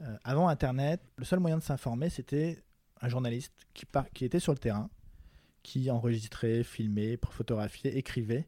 [0.02, 2.64] Euh, avant Internet, le seul moyen de s'informer, c'était
[3.02, 4.90] un journaliste qui, qui était sur le terrain,
[5.64, 8.48] qui enregistrait, filmait, photographiait, écrivait,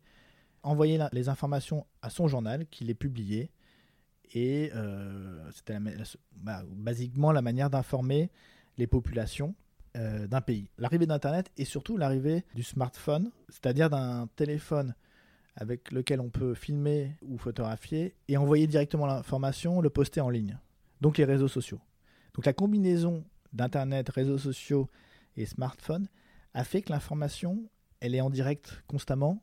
[0.64, 3.52] envoyait les informations à son journal, qui les publiait.
[4.34, 5.78] Et euh, c'était
[6.38, 8.32] bah, basiquement la manière d'informer
[8.78, 9.54] les populations
[9.98, 10.70] euh, d'un pays.
[10.78, 14.96] L'arrivée d'Internet et surtout l'arrivée du smartphone, c'est-à-dire d'un téléphone
[15.56, 20.58] avec lequel on peut filmer ou photographier et envoyer directement l'information, le poster en ligne.
[21.02, 21.80] Donc les réseaux sociaux.
[22.34, 24.90] Donc la combinaison d'Internet, réseaux sociaux
[25.36, 26.08] et smartphone
[26.54, 29.42] a fait que l'information, elle est en direct constamment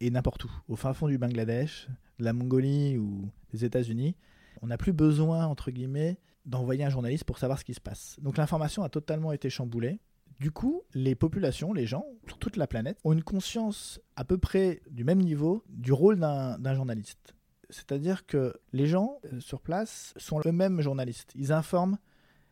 [0.00, 0.50] et n'importe où.
[0.68, 1.88] Au fin fond du Bangladesh,
[2.18, 4.16] de la Mongolie ou des États-Unis,
[4.62, 8.16] on n'a plus besoin, entre guillemets, d'envoyer un journaliste pour savoir ce qui se passe.
[8.20, 10.00] Donc l'information a totalement été chamboulée.
[10.40, 14.38] Du coup, les populations, les gens, sur toute la planète, ont une conscience à peu
[14.38, 17.34] près du même niveau du rôle d'un journaliste.
[17.70, 21.32] C'est-à-dire que les gens euh, sur place sont eux-mêmes journalistes.
[21.34, 21.98] Ils informent.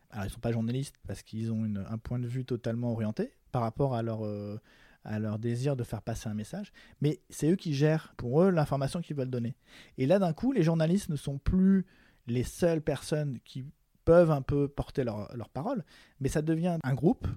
[0.09, 3.33] Alors, ils ne sont pas journalistes parce qu'ils ont un point de vue totalement orienté,
[3.51, 4.59] par rapport à leur, euh,
[5.05, 8.49] à leur désir de faire passer un message, mais c'est eux qui gèrent pour eux
[8.49, 9.55] l'information qu'ils veulent donner.
[9.97, 11.85] Et là, d'un coup, les journalistes ne sont plus
[12.27, 13.65] les seules personnes qui
[14.05, 15.83] peuvent un peu porter leur parole,
[16.19, 17.27] mais ça devient un groupe,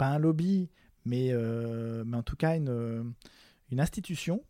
[0.00, 0.70] pas un lobby,
[1.04, 3.12] mais, euh, mais en tout cas une,
[3.70, 4.42] une institution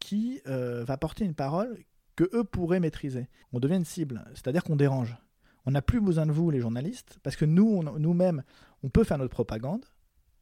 [0.00, 1.78] qui euh, va porter une parole
[2.16, 3.28] que eux pourraient maîtriser.
[3.52, 5.16] On devient une cible, c'est-à-dire qu'on dérange.
[5.64, 8.42] On n'a plus besoin de vous, les journalistes, parce que nous, nous-mêmes,
[8.82, 9.84] on peut faire notre propagande,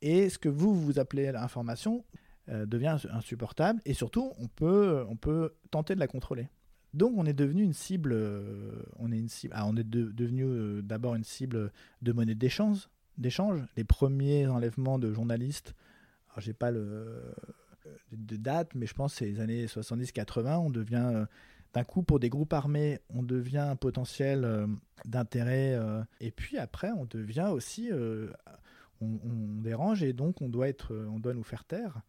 [0.00, 2.02] et ce que vous, vous appelez l'information
[2.48, 6.48] euh, devient insupportable et surtout, on peut, on peut tenter de la contrôler.
[6.94, 10.44] Donc on est devenu une cible, euh, on est une cible, ah, on est devenu
[10.44, 11.72] euh, d'abord une cible
[12.02, 13.60] de monnaie d'échange, d'échange.
[13.76, 15.74] Les premiers enlèvements de journalistes,
[16.30, 17.34] alors j'ai pas le
[18.12, 21.26] de date, mais je pense que c'est les années 70-80, on devient
[21.74, 24.66] d'un coup pour des groupes armés, on devient un potentiel
[25.04, 25.78] d'intérêt,
[26.20, 27.90] et puis après on devient aussi
[29.00, 32.00] on, dérange et donc on doit, être, on doit nous faire taire.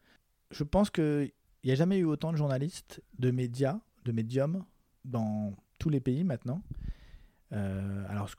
[0.52, 1.32] Je pense qu'il
[1.64, 4.64] n'y a jamais eu autant de journalistes, de médias, de médiums
[5.04, 6.62] dans tous les pays maintenant.
[7.56, 8.30] Euh, alors,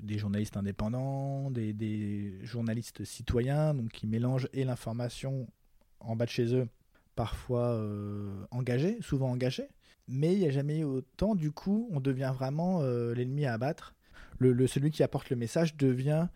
[0.00, 5.48] des journalistes indépendants, des, journalistes citoyens, donc qui mélangent et l'information
[6.00, 6.68] en bas de chez eux,
[7.14, 9.68] parfois euh, engagés, souvent engagés.
[10.08, 11.34] Mais il n'y a jamais eu autant.
[11.34, 13.94] Du coup, on devient vraiment euh, l'ennemi à abattre.
[14.38, 16.28] Le, celui qui apporte le message devient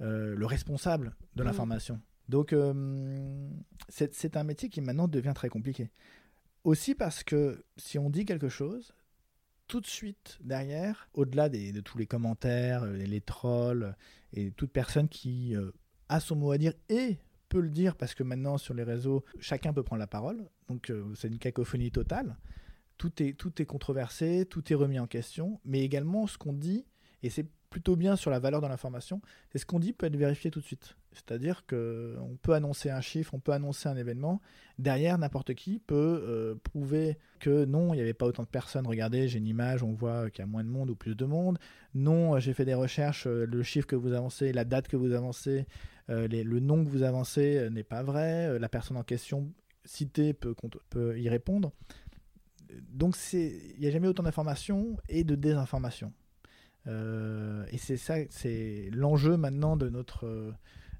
[0.00, 1.46] euh, le responsable de mm.
[1.46, 2.00] l'information.
[2.28, 2.54] Donc
[3.88, 5.90] c'est un métier qui maintenant devient très compliqué.
[6.64, 8.94] Aussi parce que si on dit quelque chose,
[9.72, 13.96] tout de suite derrière, au-delà de tous les commentaires, euh, les, trolls
[14.34, 15.56] et toute personne qui
[16.10, 17.16] a son mot à dire et
[17.48, 20.46] peut le dire parce que maintenant sur les réseaux, chacun peut prendre la parole.
[20.68, 22.36] Donc c'est une cacophonie totale.
[22.98, 26.84] Tout est, tout est controversé, tout est remis en question, mais également ce qu'on dit,
[27.22, 30.16] et c'est plutôt bien sur la valeur de l'information, c'est ce qu'on dit peut être
[30.16, 30.94] vérifié tout de suite.
[31.12, 34.40] C'est-à-dire qu'on peut annoncer un chiffre, on peut annoncer un événement.
[34.78, 38.86] Derrière, n'importe qui peut euh, prouver que non, il n'y avait pas autant de personnes.
[38.86, 41.24] Regardez, j'ai une image, on voit qu'il y a moins de monde ou plus de
[41.24, 41.58] monde.
[41.94, 45.12] Non, j'ai fait des recherches, euh, le chiffre que vous avancez, la date que vous
[45.12, 45.66] avancez,
[46.10, 48.58] euh, le nom que vous avancez n'est pas vrai.
[48.58, 49.50] la personne en question
[49.84, 51.72] citée peut y répondre.
[52.90, 56.12] Donc il n'y a jamais autant d'informations et de désinformations.
[56.86, 60.52] Euh, et c'est ça, c'est l'enjeu maintenant de notre,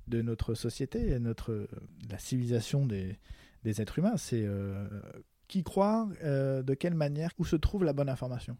[0.09, 1.69] de notre société, et notre,
[2.11, 3.19] la civilisation des,
[3.65, 4.17] des êtres humains.
[4.17, 4.87] C'est euh,
[5.49, 8.57] qui croire, euh, de quelle manière, où se trouve la bonne information.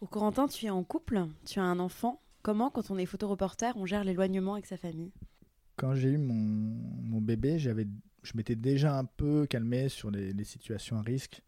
[0.00, 2.20] Au Corentin, tu es en couple, tu as un enfant.
[2.42, 5.10] Comment, quand on est photoreporter, on gère l'éloignement avec sa famille?
[5.76, 7.86] Quand j'ai eu mon, mon bébé, j'avais,
[8.22, 11.42] je m'étais déjà un peu calmé sur les, les situations à risque,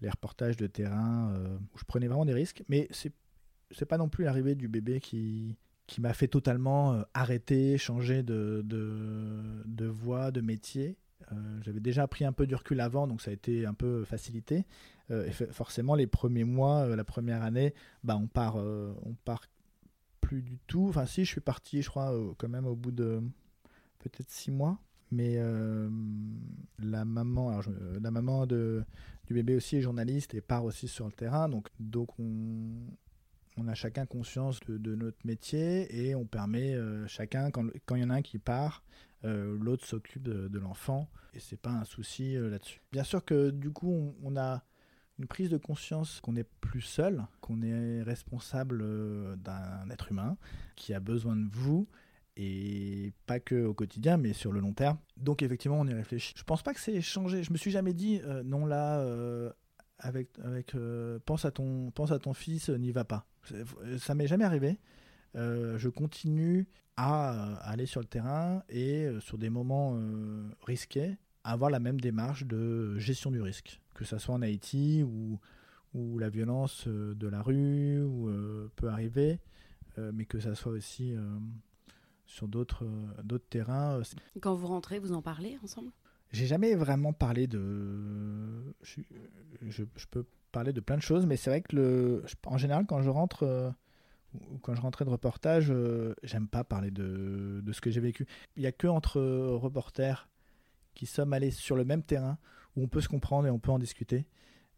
[0.00, 2.64] les reportages de terrain, euh, où je prenais vraiment des risques.
[2.68, 3.12] Mais c'est,
[3.74, 5.56] c'est pas non plus l'arrivée du bébé qui,
[5.86, 10.96] qui m'a fait totalement euh, arrêter, changer de, de, voie, de métier.
[11.32, 14.04] Euh, j'avais déjà pris un peu du recul avant, donc ça a été un peu
[14.04, 14.64] facilité.
[15.10, 19.42] Euh, et forcément, les premiers mois, la première année, bah, on part, on part
[20.20, 20.86] plus du tout.
[20.88, 23.20] Enfin, si, je suis parti, je crois, quand même au bout de
[23.98, 24.78] peut-être six mois.
[25.10, 25.38] Mais
[26.82, 27.64] la maman, alors
[28.00, 28.84] la maman de,
[29.26, 31.48] du bébé aussi est journaliste et part aussi sur le terrain.
[31.48, 32.72] Donc, donc on,
[33.56, 38.04] on a chacun conscience de, notre métier et on permet euh, chacun, quand il y
[38.04, 38.82] en a un qui part,
[39.24, 42.82] euh, l'autre s'occupe de, l'enfant et c'est pas un souci euh, là-dessus.
[42.92, 44.64] Bien sûr que du coup, on, a
[45.18, 50.36] une prise de conscience qu'on n'est plus seul, qu'on est responsable d'un être humain
[50.74, 51.88] qui a besoin de vous
[52.36, 54.98] et pas que au quotidien, mais sur le long terme.
[55.16, 56.34] Donc effectivement, on y réfléchit.
[56.36, 57.44] Je pense pas que c'est changé.
[57.44, 59.06] Je me suis jamais dit non là.
[60.00, 60.74] avec, avec
[61.24, 63.24] pense à ton pense à ton fils, n'y va pas.
[63.46, 64.78] C'est- Ça m'est jamais arrivé.
[65.36, 70.48] Euh, je continue à euh, aller sur le terrain et euh, sur des moments euh,
[70.66, 75.38] risqués, avoir la même démarche de gestion du risque, que ça soit en Haïti ou
[75.92, 79.38] où la violence euh, de la rue euh, peut arriver,
[79.98, 81.20] euh, mais que ça soit aussi euh,
[82.26, 83.98] sur d'autres euh, d'autres terrains.
[83.98, 84.02] euh,
[84.40, 85.90] Quand vous rentrez, vous en parlez ensemble?
[86.32, 88.74] J'ai jamais vraiment parlé de.
[88.82, 89.00] Je,
[89.68, 92.86] je- je peux parler de plein de choses, mais c'est vrai que le, en général,
[92.86, 93.70] quand je rentre, euh,
[94.50, 98.00] ou quand je rentrais de reportage, euh, j'aime pas parler de, de ce que j'ai
[98.00, 98.26] vécu.
[98.56, 100.28] Il y a que entre reporters
[100.94, 102.38] qui sommes allés sur le même terrain
[102.76, 104.26] où on peut se comprendre et on peut en discuter.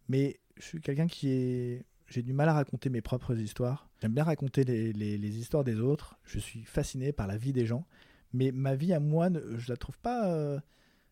[0.09, 1.85] Mais je suis quelqu'un qui est.
[2.09, 3.89] J'ai du mal à raconter mes propres histoires.
[4.01, 6.17] J'aime bien raconter les, les- les histoires des autres.
[6.25, 7.85] Je suis fasciné par la vie des gens.
[8.33, 10.29] Mais ma vie à moi, je la trouve pas.
[10.33, 10.59] euh,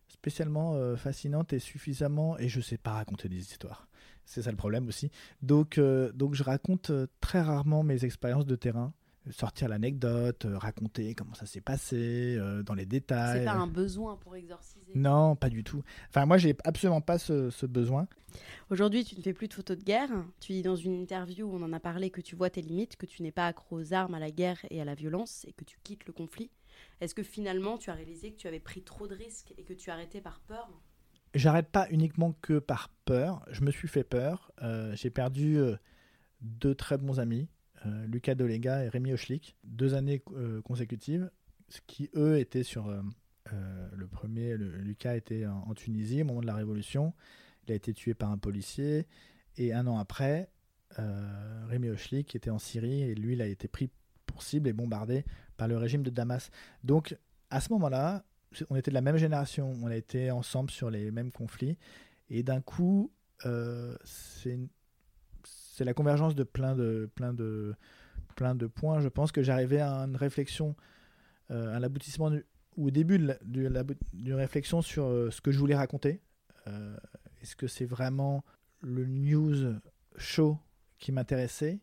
[0.07, 3.87] spécialement fascinante et suffisamment et je sais pas raconter des histoires
[4.25, 5.11] c'est ça le problème aussi
[5.41, 8.93] donc euh, donc je raconte euh, très rarement mes expériences de terrain
[9.31, 13.67] sortir l'anecdote euh, raconter comment ça s'est passé euh, dans les détails C'est pas un
[13.67, 14.91] besoin pour exorciser.
[14.93, 18.07] non pas du tout enfin moi j'ai absolument pas ce, ce besoin
[18.69, 20.09] Aujourd'hui, tu ne fais plus de photos de guerre.
[20.41, 22.97] Tu dis dans une interview où on en a parlé que tu vois tes limites,
[22.97, 25.53] que tu n'es pas accro aux armes, à la guerre et à la violence et
[25.53, 26.49] que tu quittes le conflit.
[26.99, 29.73] Est-ce que finalement tu as réalisé que tu avais pris trop de risques et que
[29.73, 30.69] tu arrêtais par peur?
[31.35, 33.45] J'arrête pas uniquement que par peur.
[33.51, 34.51] Je me suis fait peur.
[34.63, 35.75] Euh, j'ai perdu euh,
[36.41, 37.47] deux très bons amis
[37.85, 41.29] euh, Lucas Dolega et Rémi Hochlik deux années euh, consécutives.
[41.87, 42.93] Qui eux étaient sur
[43.51, 47.13] le premier Lucas était en, en Tunisie au moment de la révolution.
[47.65, 49.07] Il a été tué par un policier.
[49.57, 50.51] Et un an après
[51.67, 53.89] Rémi Hochlik était en Syrie et lui il a été pris
[54.27, 55.25] pour cible et bombardé
[55.57, 56.51] par le régime de Damas.
[56.83, 57.17] Donc
[57.49, 58.23] à ce moment-là
[58.69, 61.77] on était de la même génération, on a été ensemble sur les mêmes conflits,
[62.29, 63.11] et d'un coup,
[63.45, 64.57] euh, c'est
[65.83, 67.75] la convergence de plein de, plein de,
[68.35, 68.99] plein de points.
[69.01, 70.75] Je pense que j'arrivais à une réflexion,
[71.51, 72.45] euh, à l'aboutissement du-
[72.77, 76.21] ou au début d'une réflexion sur euh, ce que je voulais raconter.
[76.67, 76.95] Euh,
[77.41, 78.43] Est-ce que c'est vraiment
[78.81, 79.75] le news
[80.17, 80.57] show
[80.97, 81.79] qui m'intéressait?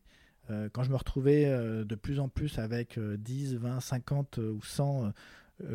[0.50, 4.38] Euh, Quand je me retrouvais euh, de plus en plus avec euh, 10, 20, 50
[4.38, 5.12] euh, ou 100 euh, euh,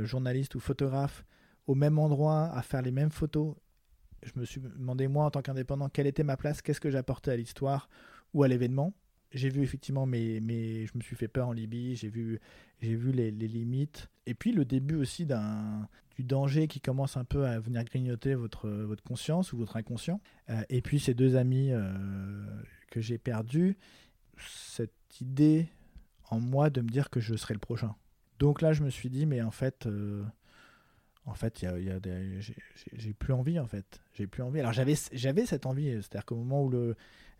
[0.04, 1.26] journaliste ou photographe
[1.68, 3.56] au même endroit à faire les mêmes photos.
[4.24, 7.32] Je me suis demandé, moi, en tant qu'indépendant, quelle était ma place, qu'est-ce que j'apportais
[7.32, 7.90] à l'histoire
[8.34, 8.94] ou à l'événement.
[9.32, 10.40] J'ai vu effectivement, mes,
[10.86, 12.40] je me suis fait peur en Libye, j'ai vu,
[12.80, 14.10] j'ai vu les, les limites.
[14.26, 18.36] Et puis le début aussi d'un, du danger qui commence un peu à venir grignoter
[18.36, 20.22] votre, votre conscience ou votre inconscient.
[20.50, 21.92] Euh, et puis ces deux amis euh,
[22.90, 23.78] que j'ai perdus,
[24.38, 25.68] cette idée
[26.30, 27.96] en moi de me dire que je serai le prochain.
[28.40, 30.24] Donc là, je me suis dit, mais en fait, euh,
[31.26, 31.66] en fait,
[32.94, 34.02] j'ai- plus envie, en fait.
[34.14, 34.60] J'ai plus envie.
[34.60, 36.72] Alors j'avais, cette envie, c'est-à-dire qu'au moment où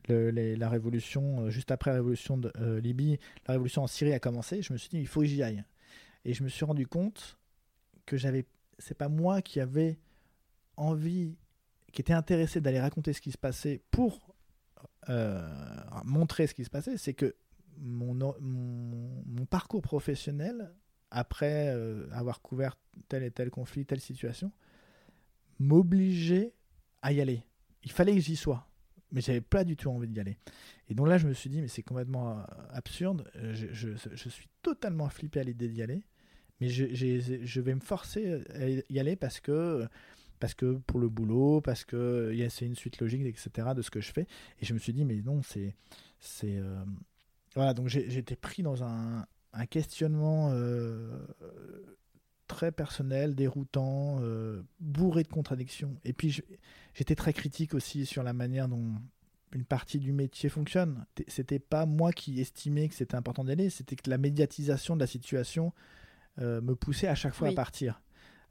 [0.10, 4.20] la révolution, euh, juste après la révolution de euh, Libye, la révolution en Syrie a
[4.20, 5.64] commencé, je me suis dit, il faut que j'y aille.
[6.26, 7.38] Et je me suis rendu compte
[8.06, 8.46] que j'avais,
[8.80, 10.00] c'est pas moi qui avait
[10.76, 11.38] envie,
[11.94, 14.36] qui était intéressé d'aller raconter ce qui se passait pour
[16.04, 17.34] montrer ce qui se passait, c'est que
[17.80, 18.36] mon
[19.50, 20.74] parcours professionnel,
[21.12, 22.78] après euh, avoir couvert
[23.08, 24.52] tel et tel conflit, telle situation,
[25.60, 26.54] m'obligeait
[27.02, 27.44] à y aller.
[27.84, 28.68] Il fallait que j'y sois,
[29.12, 30.38] mais j'avais pas du tout envie d'y aller.
[30.90, 33.30] Et donc là, je me suis dit, mais c'est complètement euh, absurde.
[33.36, 36.04] Euh, Je, je, suis totalement flippé à l'idée d'y aller,
[36.60, 39.88] mais je, je vais me forcer à y aller parce que
[40.40, 43.70] parce que pour le boulot, parce que c'est une suite logique, etc.
[43.76, 44.28] de ce que je fais.
[44.60, 45.76] Et je me suis dit, mais non, c'est.
[46.20, 46.62] c'est
[47.56, 51.26] Voilà, donc j'étais pris dans un, un questionnement euh,
[52.48, 55.96] très personnel, déroutant, euh, bourré de contradictions.
[56.04, 56.42] Et puis
[56.94, 58.96] j'étais très critique aussi sur la manière dont
[59.54, 61.06] une partie du métier fonctionne.
[61.28, 65.08] C'était pas moi qui estimais que c'était important d'aller, c'était que la médiatisation de la
[65.08, 65.74] situation
[66.40, 68.02] me poussait à chaque fois à partir.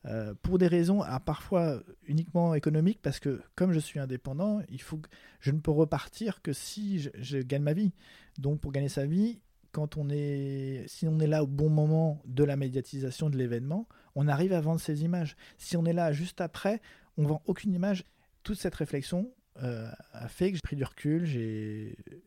[0.06, 4.80] Euh, pour des raisons à parfois uniquement économiques, parce que comme je suis indépendant, il
[4.80, 5.08] faut que
[5.40, 7.92] je ne peux repartir que si je, gagne ma vie.
[8.38, 9.40] Donc pour gagner sa vie,
[9.72, 13.88] quand on est, si on est là au bon moment de la médiatisation de l'événement,
[14.14, 15.36] on arrive à vendre ces images.
[15.58, 16.80] Si on est là juste après,
[17.16, 18.04] on vend aucune image.
[18.42, 21.26] Toute cette réflexion euh, a fait que j'ai pris du recul.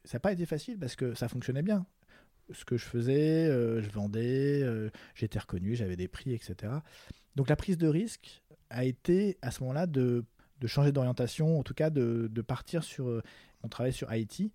[0.05, 1.85] Ça n'a pas été facile parce que ça fonctionnait bien
[2.51, 4.65] ce que je faisais, euh, je vendais,
[5.13, 6.73] j'étais reconnu, j'avais des prix, etc.
[7.35, 10.25] Donc la prise de risque a été à ce moment-là de,
[10.65, 13.07] changer d'orientation, en tout cas de, partir sur...
[13.07, 13.23] Euh,
[13.63, 14.51] on travaillait sur Haïti,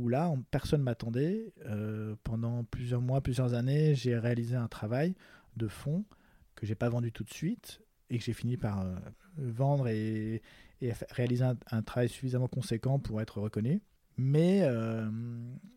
[0.00, 1.52] où là, personne ne m'attendait.
[1.66, 5.14] Euh, pendant plusieurs mois, plusieurs années, j'ai réalisé un travail
[5.56, 6.04] de fond
[6.54, 8.94] que j'ai pas vendu tout de suite et que j'ai fini par euh,
[9.36, 10.42] vendre et,
[11.10, 13.82] réaliser un, travail suffisamment conséquent pour être reconnu.
[14.16, 15.08] Mais, euh,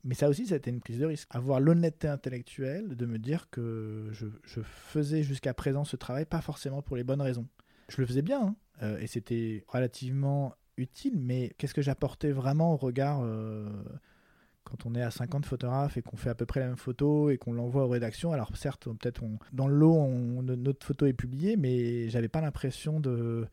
[0.04, 1.28] mais ça aussi, c'était une prise de risque.
[1.32, 6.82] Avoir l'honnêteté intellectuelle de me dire que je, faisais jusqu'à présent ce travail, pas forcément
[6.82, 7.48] pour les bonnes raisons.
[7.90, 12.78] Je le faisais bien, hein, et c'était relativement utile, mais qu'est-ce que j'apportais vraiment au
[12.78, 13.24] regard
[14.74, 17.30] quand on est à 50 photographes et qu'on fait à peu près la même photo
[17.30, 19.22] et qu'on l'envoie aux rédactions Alors certes, peut-être
[19.52, 20.08] dans le lot,
[20.42, 23.46] notre photo est publiée, mais j'avais pas l'impression de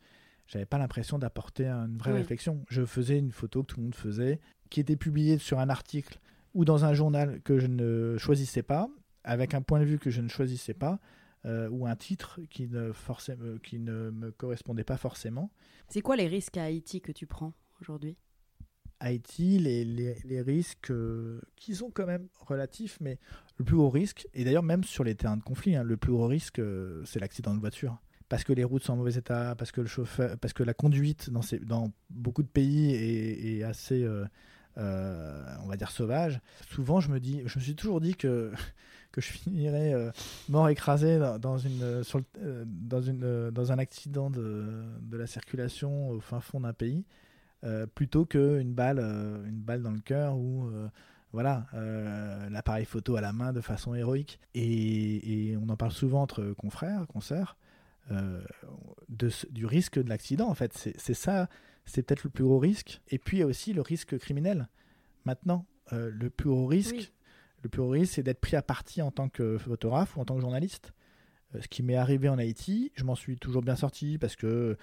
[0.47, 2.65] j'avais pas l'impression d'apporter une vraie réflexion.
[2.67, 6.19] Je faisais une photo que tout le monde faisait qui était publié sur un article
[6.53, 8.89] ou dans un journal que je ne choisissais pas,
[9.23, 10.99] avec un point de vue que je ne choisissais pas,
[11.45, 12.91] euh, ou un titre qui ne,
[13.59, 15.51] qui ne me correspondait pas forcément.
[15.87, 18.17] C'est quoi les risques à Haïti que tu prends aujourd'hui?
[19.01, 23.17] Haïti, les, risques euh, qui sont quand même relatifs, mais
[23.57, 26.11] le plus gros risque, et d'ailleurs même sur les terrains de conflit, hein, le plus
[26.11, 27.97] gros risque, euh, c'est l'accident de voiture.
[28.29, 30.73] Parce que les routes sont en mauvais état, parce que, le chauffeur, parce que la
[30.73, 34.07] conduite dans, beaucoup de pays est, assez
[34.77, 36.39] euh, on va dire sauvage,
[36.69, 38.53] souvent je me dis, je me suis toujours dit que
[39.17, 40.11] je finirais euh,
[40.47, 42.03] mort écrasé dans, euh,
[43.69, 47.03] un accident de, de, la circulation au fin fond d'un pays,
[47.93, 48.99] plutôt qu'une balle
[49.45, 50.69] une balle dans le cœur ou
[51.31, 51.67] voilà,
[52.49, 54.39] l'appareil photo à la main de façon héroïque.
[54.53, 57.57] Et, et, on en parle souvent entre confrères, consoeurs,
[58.09, 60.49] de, du risque de l'accident.
[60.49, 61.47] En fait, c'est ça,
[61.85, 63.01] c'est peut-être le plus gros risque.
[63.09, 64.67] Et puis il y a aussi le risque criminel.
[65.25, 67.11] Maintenant, euh, le plus gros risque,
[67.63, 70.25] le plus gros risque, c'est d'être pris à partie en tant que photographe ou en
[70.25, 70.93] tant que journaliste.
[71.55, 74.77] Euh, ce qui m'est arrivé en Haïti, je m'en suis toujours bien sorti parce que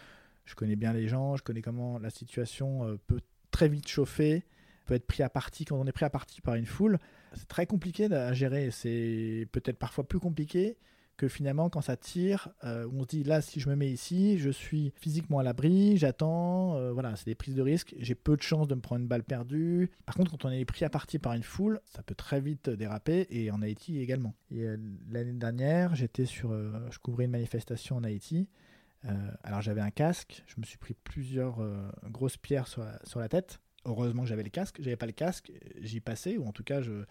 [0.49, 3.21] je connais bien les gens, je connais comment la situation euh, peut
[3.51, 4.45] très vite chauffer,
[4.87, 6.99] peut être pris à partie quand on est pris à partie par une foule.
[7.35, 8.71] C'est très compliqué à gérer.
[8.71, 10.79] C'est peut-être parfois plus compliqué
[11.19, 14.39] que finalement, quand ça tire, euh, on se dit là, si je me mets ici,
[14.39, 18.37] je suis physiquement à l'abri, j'attends, euh, voilà, c'est des prises de risque, j'ai peu
[18.37, 19.91] de chances de me prendre une balle perdue.
[20.07, 22.71] Par contre, quand on est pris à partie par une foule, ça peut très vite
[22.71, 24.35] déraper, et en Haïti également.
[24.51, 28.49] L'année dernière, j'étais sur, je couvrais une manifestation en Haïti.
[29.43, 31.59] Alors j'avais un casque, je me suis pris plusieurs
[32.05, 33.61] grosses pierres sur la, sur la tête.
[33.85, 36.83] Heureusement que j'avais le casque, j'avais pas le casque, j'y passais, ou en tout cas,
[36.83, 37.05] je,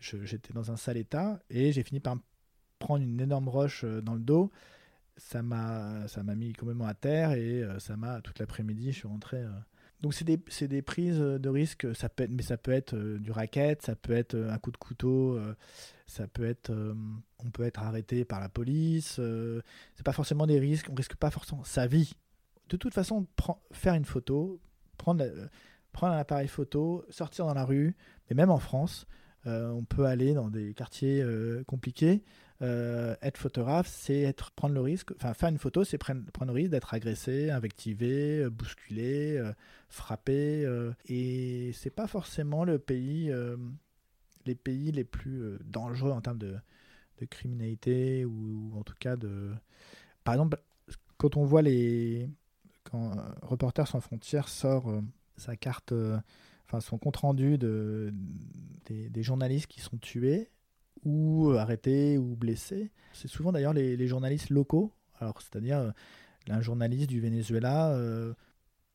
[0.00, 2.20] j'étais dans un sale état, et j'ai fini par me
[2.78, 4.50] prendre une énorme roche euh, dans le dos,
[5.16, 6.06] ça m'a
[6.36, 9.50] mis complètement à terre et euh, ça m'a toute l'après-midi je suis rentré euh.
[10.00, 10.38] Donc c'est des,
[10.68, 11.86] des, prises de risque.
[11.94, 14.76] Ça peut être, mais ça peut être du racket ça peut être un coup de
[14.76, 15.40] couteau
[16.06, 16.72] ça peut être
[17.44, 19.20] on peut être arrêté par la police
[19.94, 20.88] c'est pas forcément des risques.
[20.90, 22.12] On risque pas forcément sa vie.
[22.68, 23.26] De toute façon
[23.72, 24.60] faire une photo
[24.98, 25.24] prendre
[25.92, 27.96] prendre un appareil photo sortir dans la rue.
[28.28, 29.06] Mais même en France
[29.44, 31.24] on peut aller dans des quartiers
[31.66, 32.22] compliqués
[32.62, 36.70] euh, être photographe, c'est prendre le risque, enfin faire une photo, c'est prendre, le risque
[36.70, 39.52] d'être agressé, invectivé, euh, bousculé, euh,
[39.90, 40.66] frappé,
[41.06, 43.32] et c'est pas forcément le pays,
[44.46, 46.56] les pays les plus dangereux en termes de,
[47.30, 49.52] criminalité ou, en tout cas de,
[50.24, 50.58] par exemple,
[51.18, 52.28] quand on voit les,
[52.84, 55.02] quand Reporters sans frontières sort
[55.36, 55.94] sa carte,
[56.66, 58.12] enfin son compte rendu de,
[58.88, 60.50] des journalistes qui sont tués
[61.06, 62.90] ou arrêtés ou blessés.
[63.14, 64.92] C'est souvent d'ailleurs les, journalistes locaux.
[65.20, 65.90] Alors, c'est-à-dire, euh,
[66.50, 68.34] un journaliste du Venezuela euh,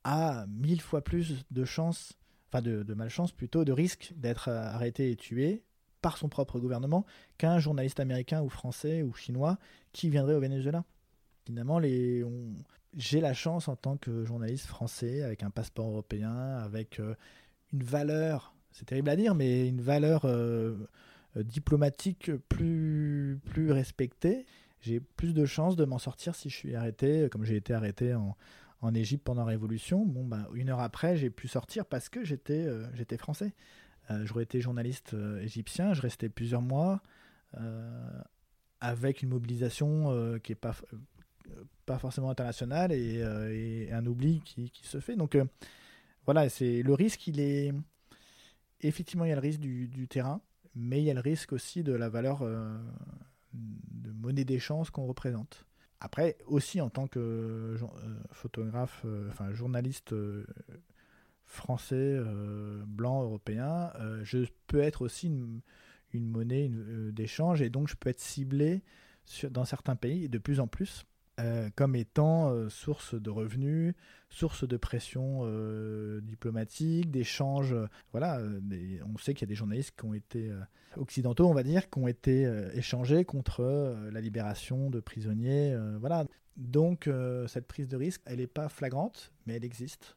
[0.03, 2.14] a mille fois plus de chances,
[2.49, 5.64] enfin de, malchance plutôt, de risque d'être arrêté et tué
[6.01, 7.05] par son propre gouvernement
[7.38, 9.57] qu'un journaliste américain ou français ou chinois
[9.93, 10.84] qui viendrait au Venezuela.
[11.45, 12.24] Finalement, les,
[12.97, 17.16] j'ai la chance en tant que journaliste français, avec un passeport européen, avec euh,
[17.74, 20.88] une valeur, c'est terrible à dire, mais une valeur euh, euh,
[21.36, 24.45] diplomatique plus, plus respectée.
[24.82, 28.13] J'ai plus de chances de m'en sortir si je suis arrêté, comme j'ai été arrêté
[28.13, 28.36] en,
[28.82, 30.05] en Égypte pendant la Révolution.
[30.05, 33.53] Bon, bah, une heure après, j'ai pu sortir parce que j'étais j'étais français.
[34.23, 37.01] J'aurais été journaliste égyptien, je restais plusieurs mois
[38.82, 40.75] avec une mobilisation qui n'est pas
[41.86, 45.15] pas forcément international et, euh, un oubli qui, se fait.
[45.15, 45.45] Donc euh,
[46.25, 47.73] voilà, c'est le risque, il est
[48.82, 50.41] effectivement il y a le risque du, terrain,
[50.76, 52.78] mais il y a le risque aussi de la valeur euh,
[53.53, 55.65] de monnaie d'échange qu'on représente.
[55.99, 57.78] Après, aussi en tant que
[58.32, 60.15] photographe, enfin journaliste
[61.45, 62.19] français,
[62.88, 63.93] blanc, européen,
[64.24, 65.61] je peux être aussi une,
[66.26, 66.72] monnaie
[67.11, 68.82] d'échange et donc je peux être ciblé
[69.51, 71.05] dans certains pays de plus en plus
[71.41, 73.93] euh, comme étant euh, source de revenus,
[74.29, 77.75] source de pression euh, diplomatique, d'échanges.
[78.11, 78.39] voilà,
[79.13, 80.51] on sait qu'il y a des journalistes qui ont été
[80.97, 83.61] occidentaux, on va dire, qui ont été échangés contre
[84.11, 85.75] la libération de prisonniers.
[85.99, 86.25] voilà.
[86.55, 87.09] Donc
[87.47, 90.15] cette prise de risque, elle n'est pas flagrante, mais elle existe.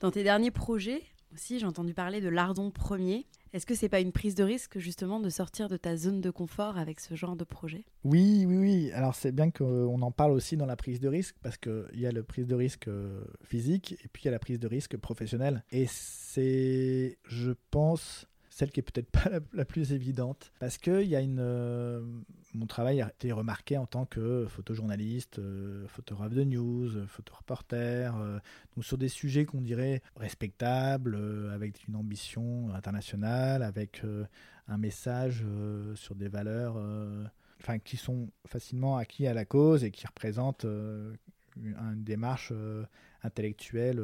[0.00, 1.02] Dans tes derniers projets
[1.32, 3.26] aussi, j'ai entendu parler de l'Ardon premier.
[3.52, 6.30] Est-ce que c'est pas une prise de risque justement de sortir de ta zone de
[6.30, 7.84] confort avec ce genre de projet?
[8.04, 8.92] Oui, oui, oui.
[8.92, 12.06] Alors c'est bien qu'on en parle aussi dans la prise de risque parce qu'il y
[12.06, 14.68] a la prise de risque euh, physique et puis il y a la prise de
[14.68, 15.64] risque professionnelle.
[15.70, 18.27] Et c'est, je pense,
[18.58, 20.52] celle qui est peut-être pas la, plus évidente.
[20.58, 22.00] Parce que y a une euh,
[22.54, 28.40] mon travail a été remarqué en tant que photojournaliste, euh, photographe de news, photoreporter, euh,
[28.74, 31.16] donc sur des sujets qu'on dirait respectables,
[31.52, 34.02] avec une ambition internationale, avec
[34.66, 35.44] un message
[35.94, 36.76] sur des valeurs,
[37.60, 40.66] enfin qui sont facilement acquis à la cause et qui représentent
[41.56, 42.52] une démarche
[43.22, 44.00] intellectuelle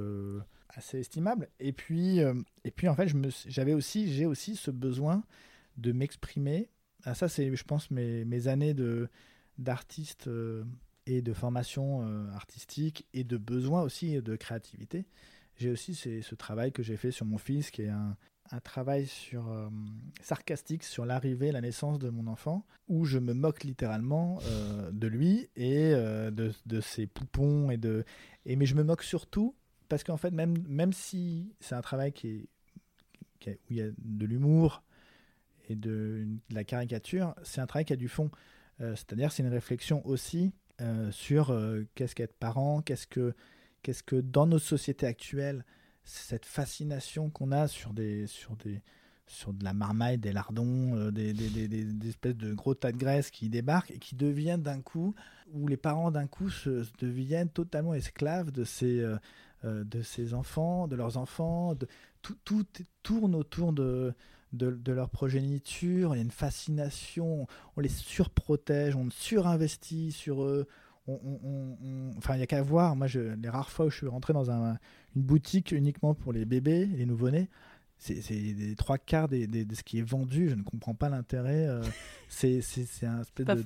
[0.76, 1.48] assez estimable.
[1.60, 2.34] Et puis, euh,
[2.64, 3.08] et puis en fait,
[3.46, 5.24] j'avais aussi, j'ai aussi ce besoin
[5.76, 6.70] de m'exprimer.
[7.04, 9.08] Ah, ça, c'est, je pense, mes, mes années de,
[9.58, 10.64] d'artiste euh,
[11.06, 15.06] et de formation euh, artistique et de besoin aussi de créativité.
[15.56, 18.16] J'ai aussi ce travail que j'ai fait sur mon fils, qui est un,
[18.50, 19.44] un travail sur,
[20.20, 24.38] sarcastique sur l'arrivée, la naissance de mon enfant, où je me moque littéralement
[24.92, 28.04] de lui et de, de, ses poupons et de,
[28.44, 29.54] et mais je me moque surtout
[29.88, 32.48] parce qu'en fait, même, même si c'est un travail qui
[33.46, 34.82] où il y a de l'humour
[35.68, 38.30] et de, la caricature, c'est un travail qui a du fond.
[38.80, 43.34] Euh, c'est-à-dire, c'est une réflexion aussi euh, sur euh, qu'est-ce qu'être parent, qu'est-ce que,
[43.82, 45.64] qu'est-ce que dans nos sociétés actuelles,
[46.04, 48.82] cette fascination qu'on a sur des, sur des,
[49.26, 52.98] sur de la marmaille, des lardons, des, des, des, des, espèces de gros tas de
[52.98, 55.14] graisse qui débarquent et qui deviennent d'un coup,
[55.52, 59.00] où les parents d'un coup se, deviennent totalement esclaves de ces,
[59.64, 61.74] euh, de ses enfants, de leurs enfants.
[61.74, 61.86] De,
[62.20, 62.66] tout, tout,
[63.02, 64.14] tourne autour de,
[64.52, 66.14] de, leur progéniture.
[66.14, 67.46] Il y a une fascination.
[67.76, 70.66] On les surprotège, on surinvestit sur eux.
[71.06, 72.96] On, enfin, il n'y a qu'à voir.
[72.96, 74.78] Moi, je, les rares fois où je suis rentré dans un,
[75.14, 77.48] une boutique uniquement pour les bébés, les nouveau-nés,
[77.98, 80.50] c'est les trois quarts de ce qui est vendu.
[80.50, 81.66] Je ne comprends pas l'intérêt.
[81.66, 81.82] Euh,
[82.28, 82.60] c'est
[83.02, 83.64] un espèce de,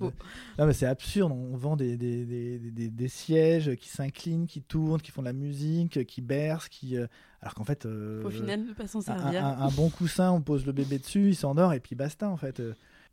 [0.58, 1.32] Non, mais c'est absurde.
[1.32, 6.20] On vend des, des, sièges qui s'inclinent, qui tournent, qui font de la musique, qui
[6.20, 6.96] bercent, qui.
[6.96, 7.06] Euh,
[7.40, 7.86] alors qu'en fait.
[7.86, 9.44] Euh, Au final, ne pas s'en servir.
[9.44, 12.62] Un, bon coussin, on pose le bébé dessus, il s'endort et puis basta en fait.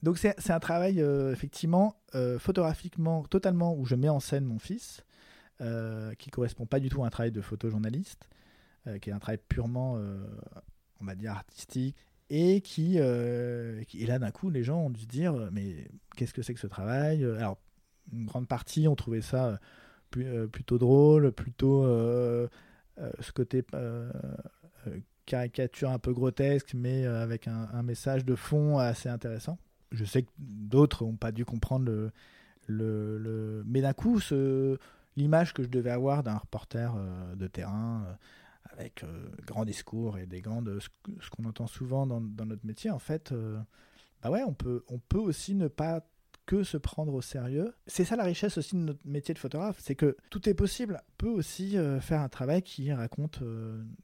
[0.03, 0.99] Donc c'est un travail
[1.31, 1.95] effectivement
[2.37, 5.03] photographiquement totalement où je mets en scène mon fils,
[5.59, 8.29] qui correspond pas du tout à un travail de photojournaliste,
[9.01, 9.99] qui est un travail purement
[11.01, 11.95] on va dire, artistique,
[12.29, 16.33] et qui, euh, et là d'un coup les gens ont dû se dire mais qu'est-ce
[16.33, 17.59] que c'est que ce travail alors
[18.11, 19.59] une grande partie ont trouvé ça
[20.17, 22.47] euh, plutôt drôle plutôt euh,
[23.19, 23.63] ce côté
[25.27, 29.59] caricature un peu grotesque mais avec un, message de fond assez intéressant
[29.95, 32.11] je sais que d'autres n'ont pas dû comprendre le,
[32.67, 33.63] le, le...
[33.65, 34.19] mais d'un coup
[35.15, 36.95] l'image que je devais avoir d'un reporter
[37.35, 38.17] de terrain
[38.71, 42.91] avec euh, grands discours et des grandes ce qu'on entend souvent dans, dans, notre métier
[42.91, 43.59] en fait euh,
[44.21, 46.01] bah ouais on peut on peut aussi ne pas
[46.45, 47.73] que se prendre au sérieux.
[47.87, 51.01] C'est ça la richesse aussi de notre métier de photographe, c'est que tout est possible.
[51.09, 53.41] On peut aussi euh, faire un travail qui raconte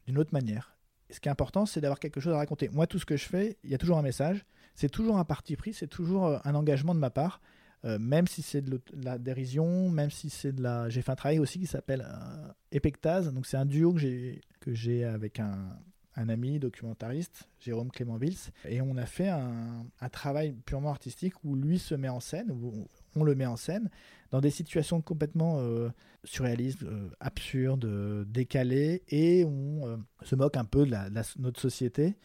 [0.07, 0.75] d'une autre manière.
[1.11, 2.67] ce qui est important, c'est d'avoir quelque chose à raconter.
[2.69, 4.43] Moi, tout ce que je fais, il y a toujours un message,
[4.81, 7.39] c'est toujours un parti pris, c'est toujours un engagement de ma part.
[7.85, 10.89] Euh, même si c'est de, la dérision, même si c'est de la...
[10.89, 15.39] J'ai fait un travail aussi qui s'appelle euh, donc c'est un duo que j'ai, avec
[15.39, 15.77] un,
[16.15, 21.77] ami documentariste, Jérôme Clément Vils, et on a fait un, travail purement artistique où lui
[21.77, 23.89] se met en scène, où on le met en scène
[24.31, 25.89] dans des situations complètement euh,
[26.23, 27.87] surréalistes, euh, absurdes,
[28.31, 30.95] décalées, et on se moque un peu de,
[31.39, 32.15] notre société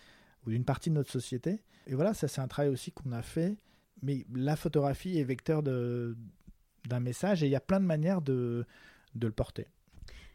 [0.46, 1.62] ou d'une partie de notre société.
[1.86, 3.56] Et voilà, ça c'est un travail aussi qu'on a fait.
[4.02, 8.66] Mais la photographie est vecteur d'un message et il y a plein de manières de,
[9.14, 9.66] de le porter.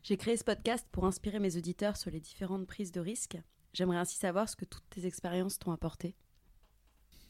[0.04, 3.38] J'ai créé ce podcast pour inspirer mes auditeurs sur les différentes prises de risques.
[3.74, 6.16] J'aimerais ainsi savoir ce que toutes tes expériences t'ont apporté.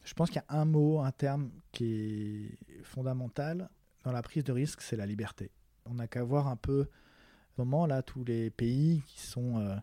[0.04, 3.68] Je pense qu'il y a un mot, un terme qui est fondamental
[4.04, 5.50] dans la prise de risque, c'est la liberté.
[5.84, 6.88] On n'a qu'à voir un peu,
[7.58, 9.76] moment là, tous les pays qui sont euh,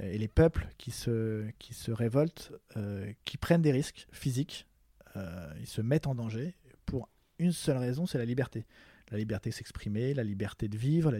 [0.00, 4.66] et les peuples qui se, qui se révoltent, euh, qui prennent des risques physiques,
[5.16, 6.54] euh, ils se mettent en danger
[6.86, 8.66] pour une seule raison, c'est la liberté.
[9.10, 11.12] La liberté de s'exprimer, la liberté de vivre.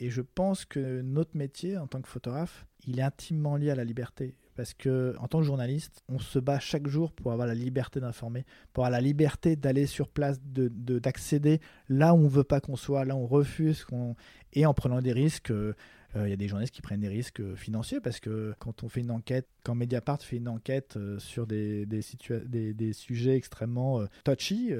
[0.00, 3.74] Et je pense que notre métier en tant que photographe, il est intimement lié à
[3.74, 7.46] la liberté parce que en tant que journaliste, on se bat chaque jour pour avoir
[7.46, 12.28] la liberté d'informer, pour avoir la liberté d'aller sur place, de d'accéder là où on
[12.28, 14.14] veut pas qu'on soit, là où on refuse, qu'on
[14.52, 15.50] et en prenant des risques.
[15.50, 15.74] Euh, euh,
[16.14, 18.88] il y a des journalistes qui prennent des risques euh, financiers parce que quand on
[18.88, 24.72] fait une enquête, quand Mediapart fait une enquête sur des, des, sujets extrêmement touchy,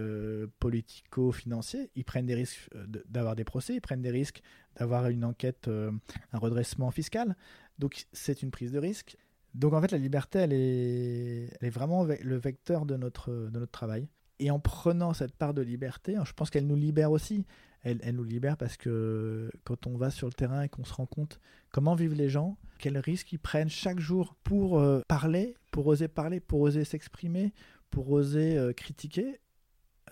[0.58, 2.68] politico-financiers, ils prennent des risques
[3.08, 4.42] d'avoir des procès, ils prennent des risques
[4.76, 7.36] d'avoir une enquête, un redressement fiscal.
[7.78, 9.16] Donc c'est une prise de risque.
[9.54, 13.58] Donc en fait, la liberté, elle est, elle est vraiment le vecteur de notre, de
[13.58, 14.08] notre travail.
[14.38, 17.44] Et en prenant cette part de liberté, je pense qu'elle nous libère aussi.
[17.82, 21.06] Elle, nous libère parce que quand on va sur le terrain et qu'on se rend
[21.06, 21.40] compte
[21.72, 26.06] comment vivent les gens, quels risques ils prennent chaque jour pour euh, parler, pour oser
[26.08, 27.52] parler, pour oser s'exprimer,
[27.90, 29.40] pour oser euh, critiquer,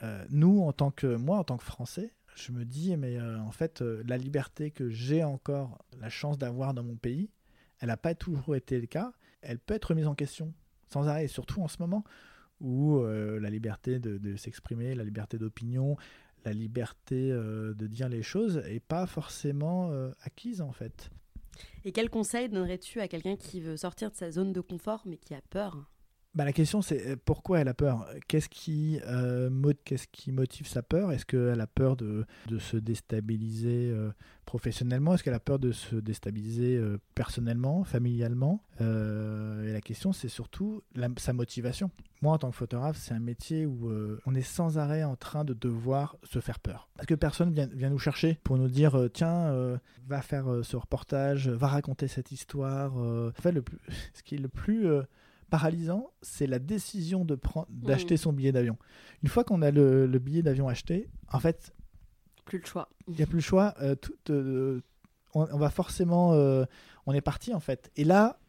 [0.02, 3.50] euh, nous, en tant que moi, en tant que Français, je me dis, mais en
[3.50, 7.28] fait, la liberté que j'ai encore la chance d'avoir dans mon pays,
[7.80, 9.12] elle n'a pas toujours été le cas.
[9.42, 10.54] Elle peut être mise en question
[10.86, 12.04] sans arrêt, surtout en ce moment
[12.60, 15.96] où la liberté de, s'exprimer, la liberté d'opinion,
[16.45, 21.11] la liberté euh, de dire les choses n'est pas forcément euh, acquise en fait.
[21.84, 25.16] Et quel conseil donnerais-tu à quelqu'un qui veut sortir de sa zone de confort mais
[25.16, 25.91] qui a peur?
[26.35, 28.07] Bah, la question c'est euh, pourquoi elle a peur?
[28.28, 29.51] Qu'est-ce qui, euh,
[29.85, 31.11] qu'est-ce qui motive sa peur?
[31.11, 34.12] Est-ce qu'elle a peur de, de se déstabiliser euh,
[34.45, 35.14] professionnellement?
[35.14, 38.62] Est-ce qu'elle a peur de se déstabiliser euh, personnellement, familialement?
[38.81, 40.83] Et la question c'est surtout
[41.18, 41.91] sa motivation.
[42.22, 43.93] Moi en tant que photographe c'est un métier où
[44.24, 46.89] on est sans arrêt en train de devoir se faire peur.
[46.95, 49.78] Parce que personne vient, vient nous chercher pour nous dire tiens
[50.09, 52.97] va faire ce reportage, va raconter cette histoire.
[52.97, 53.78] en fait le plus,
[54.14, 54.87] ce qui est le plus
[55.51, 58.18] paralysant, c'est la décision de prendre, d'acheter mm.
[58.18, 58.78] son billet d'avion.
[59.22, 61.74] Une fois qu'on a le, billet d'avion acheté, en fait,
[62.44, 62.88] plus le choix.
[63.07, 63.74] Il n'y a plus le choix.
[63.80, 63.94] Euh,
[64.30, 64.80] euh,
[65.34, 66.64] on, va forcément, euh,
[67.07, 67.90] on est parti en fait.
[67.96, 68.40] Et là,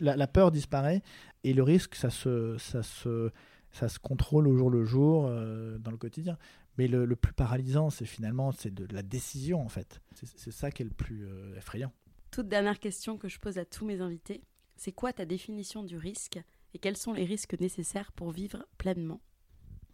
[0.00, 1.02] la, peur disparaît
[1.42, 3.30] et le risque, ça se, ça se,
[3.70, 6.38] ça se contrôle au jour le jour dans le quotidien.
[6.78, 10.00] Mais le, le plus paralysant, c'est finalement c'est de la décision en fait.
[10.14, 11.92] C'est ça qui est le plus effrayant.
[12.30, 14.42] Toute dernière question que je pose à tous mes invités.
[14.76, 16.40] C'est quoi ta définition du risque
[16.74, 19.20] et quels sont les risques nécessaires pour vivre pleinement?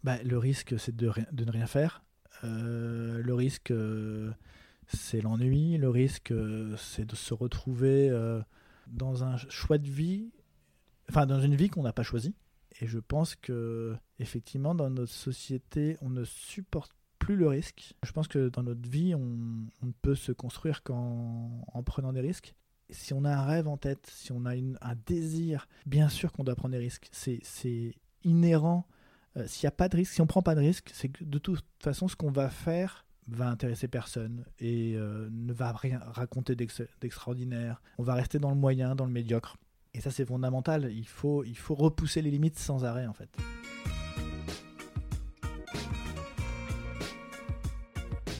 [0.03, 2.03] Bah, Le risque, c'est de, ne rien faire.
[2.43, 4.31] Euh, le risque, euh,
[4.87, 5.77] c'est l'ennui.
[5.77, 8.09] Le risque, euh, c'est de se retrouver
[8.87, 10.31] dans un choix de vie,
[11.09, 12.35] enfin dans une vie qu'on n'a pas choisie.
[12.79, 17.93] Et je pense que effectivement, dans notre société, on ne supporte plus le risque.
[18.03, 19.19] Je pense que dans notre vie, on,
[19.85, 22.55] ne peut se construire qu'en prenant des risques
[22.91, 26.43] si on a un rêve en tête, si on a un désir, bien sûr qu'on
[26.43, 27.09] doit prendre des risques.
[27.11, 28.87] C'est inhérent.
[29.37, 31.23] Euh, s'il n'y a pas de risque, si on prend pas de risque, c'est que
[31.23, 36.01] de toute façon, ce qu'on va faire va intéresser personne et euh, ne va rien
[36.05, 37.81] raconter d'extraordinaire.
[37.97, 39.57] On va rester dans le moyen, dans le médiocre.
[39.93, 40.91] Et ça, c'est fondamental.
[40.91, 43.29] Il faut, il faut repousser les limites sans arrêt, en fait.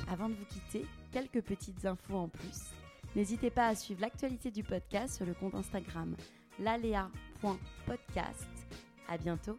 [0.09, 2.73] Avant de vous quitter, quelques petites infos en plus.
[3.15, 6.15] N'hésitez pas à suivre l'actualité du podcast sur le compte Instagram
[6.59, 8.47] lalea.podcast.
[9.09, 9.57] À bientôt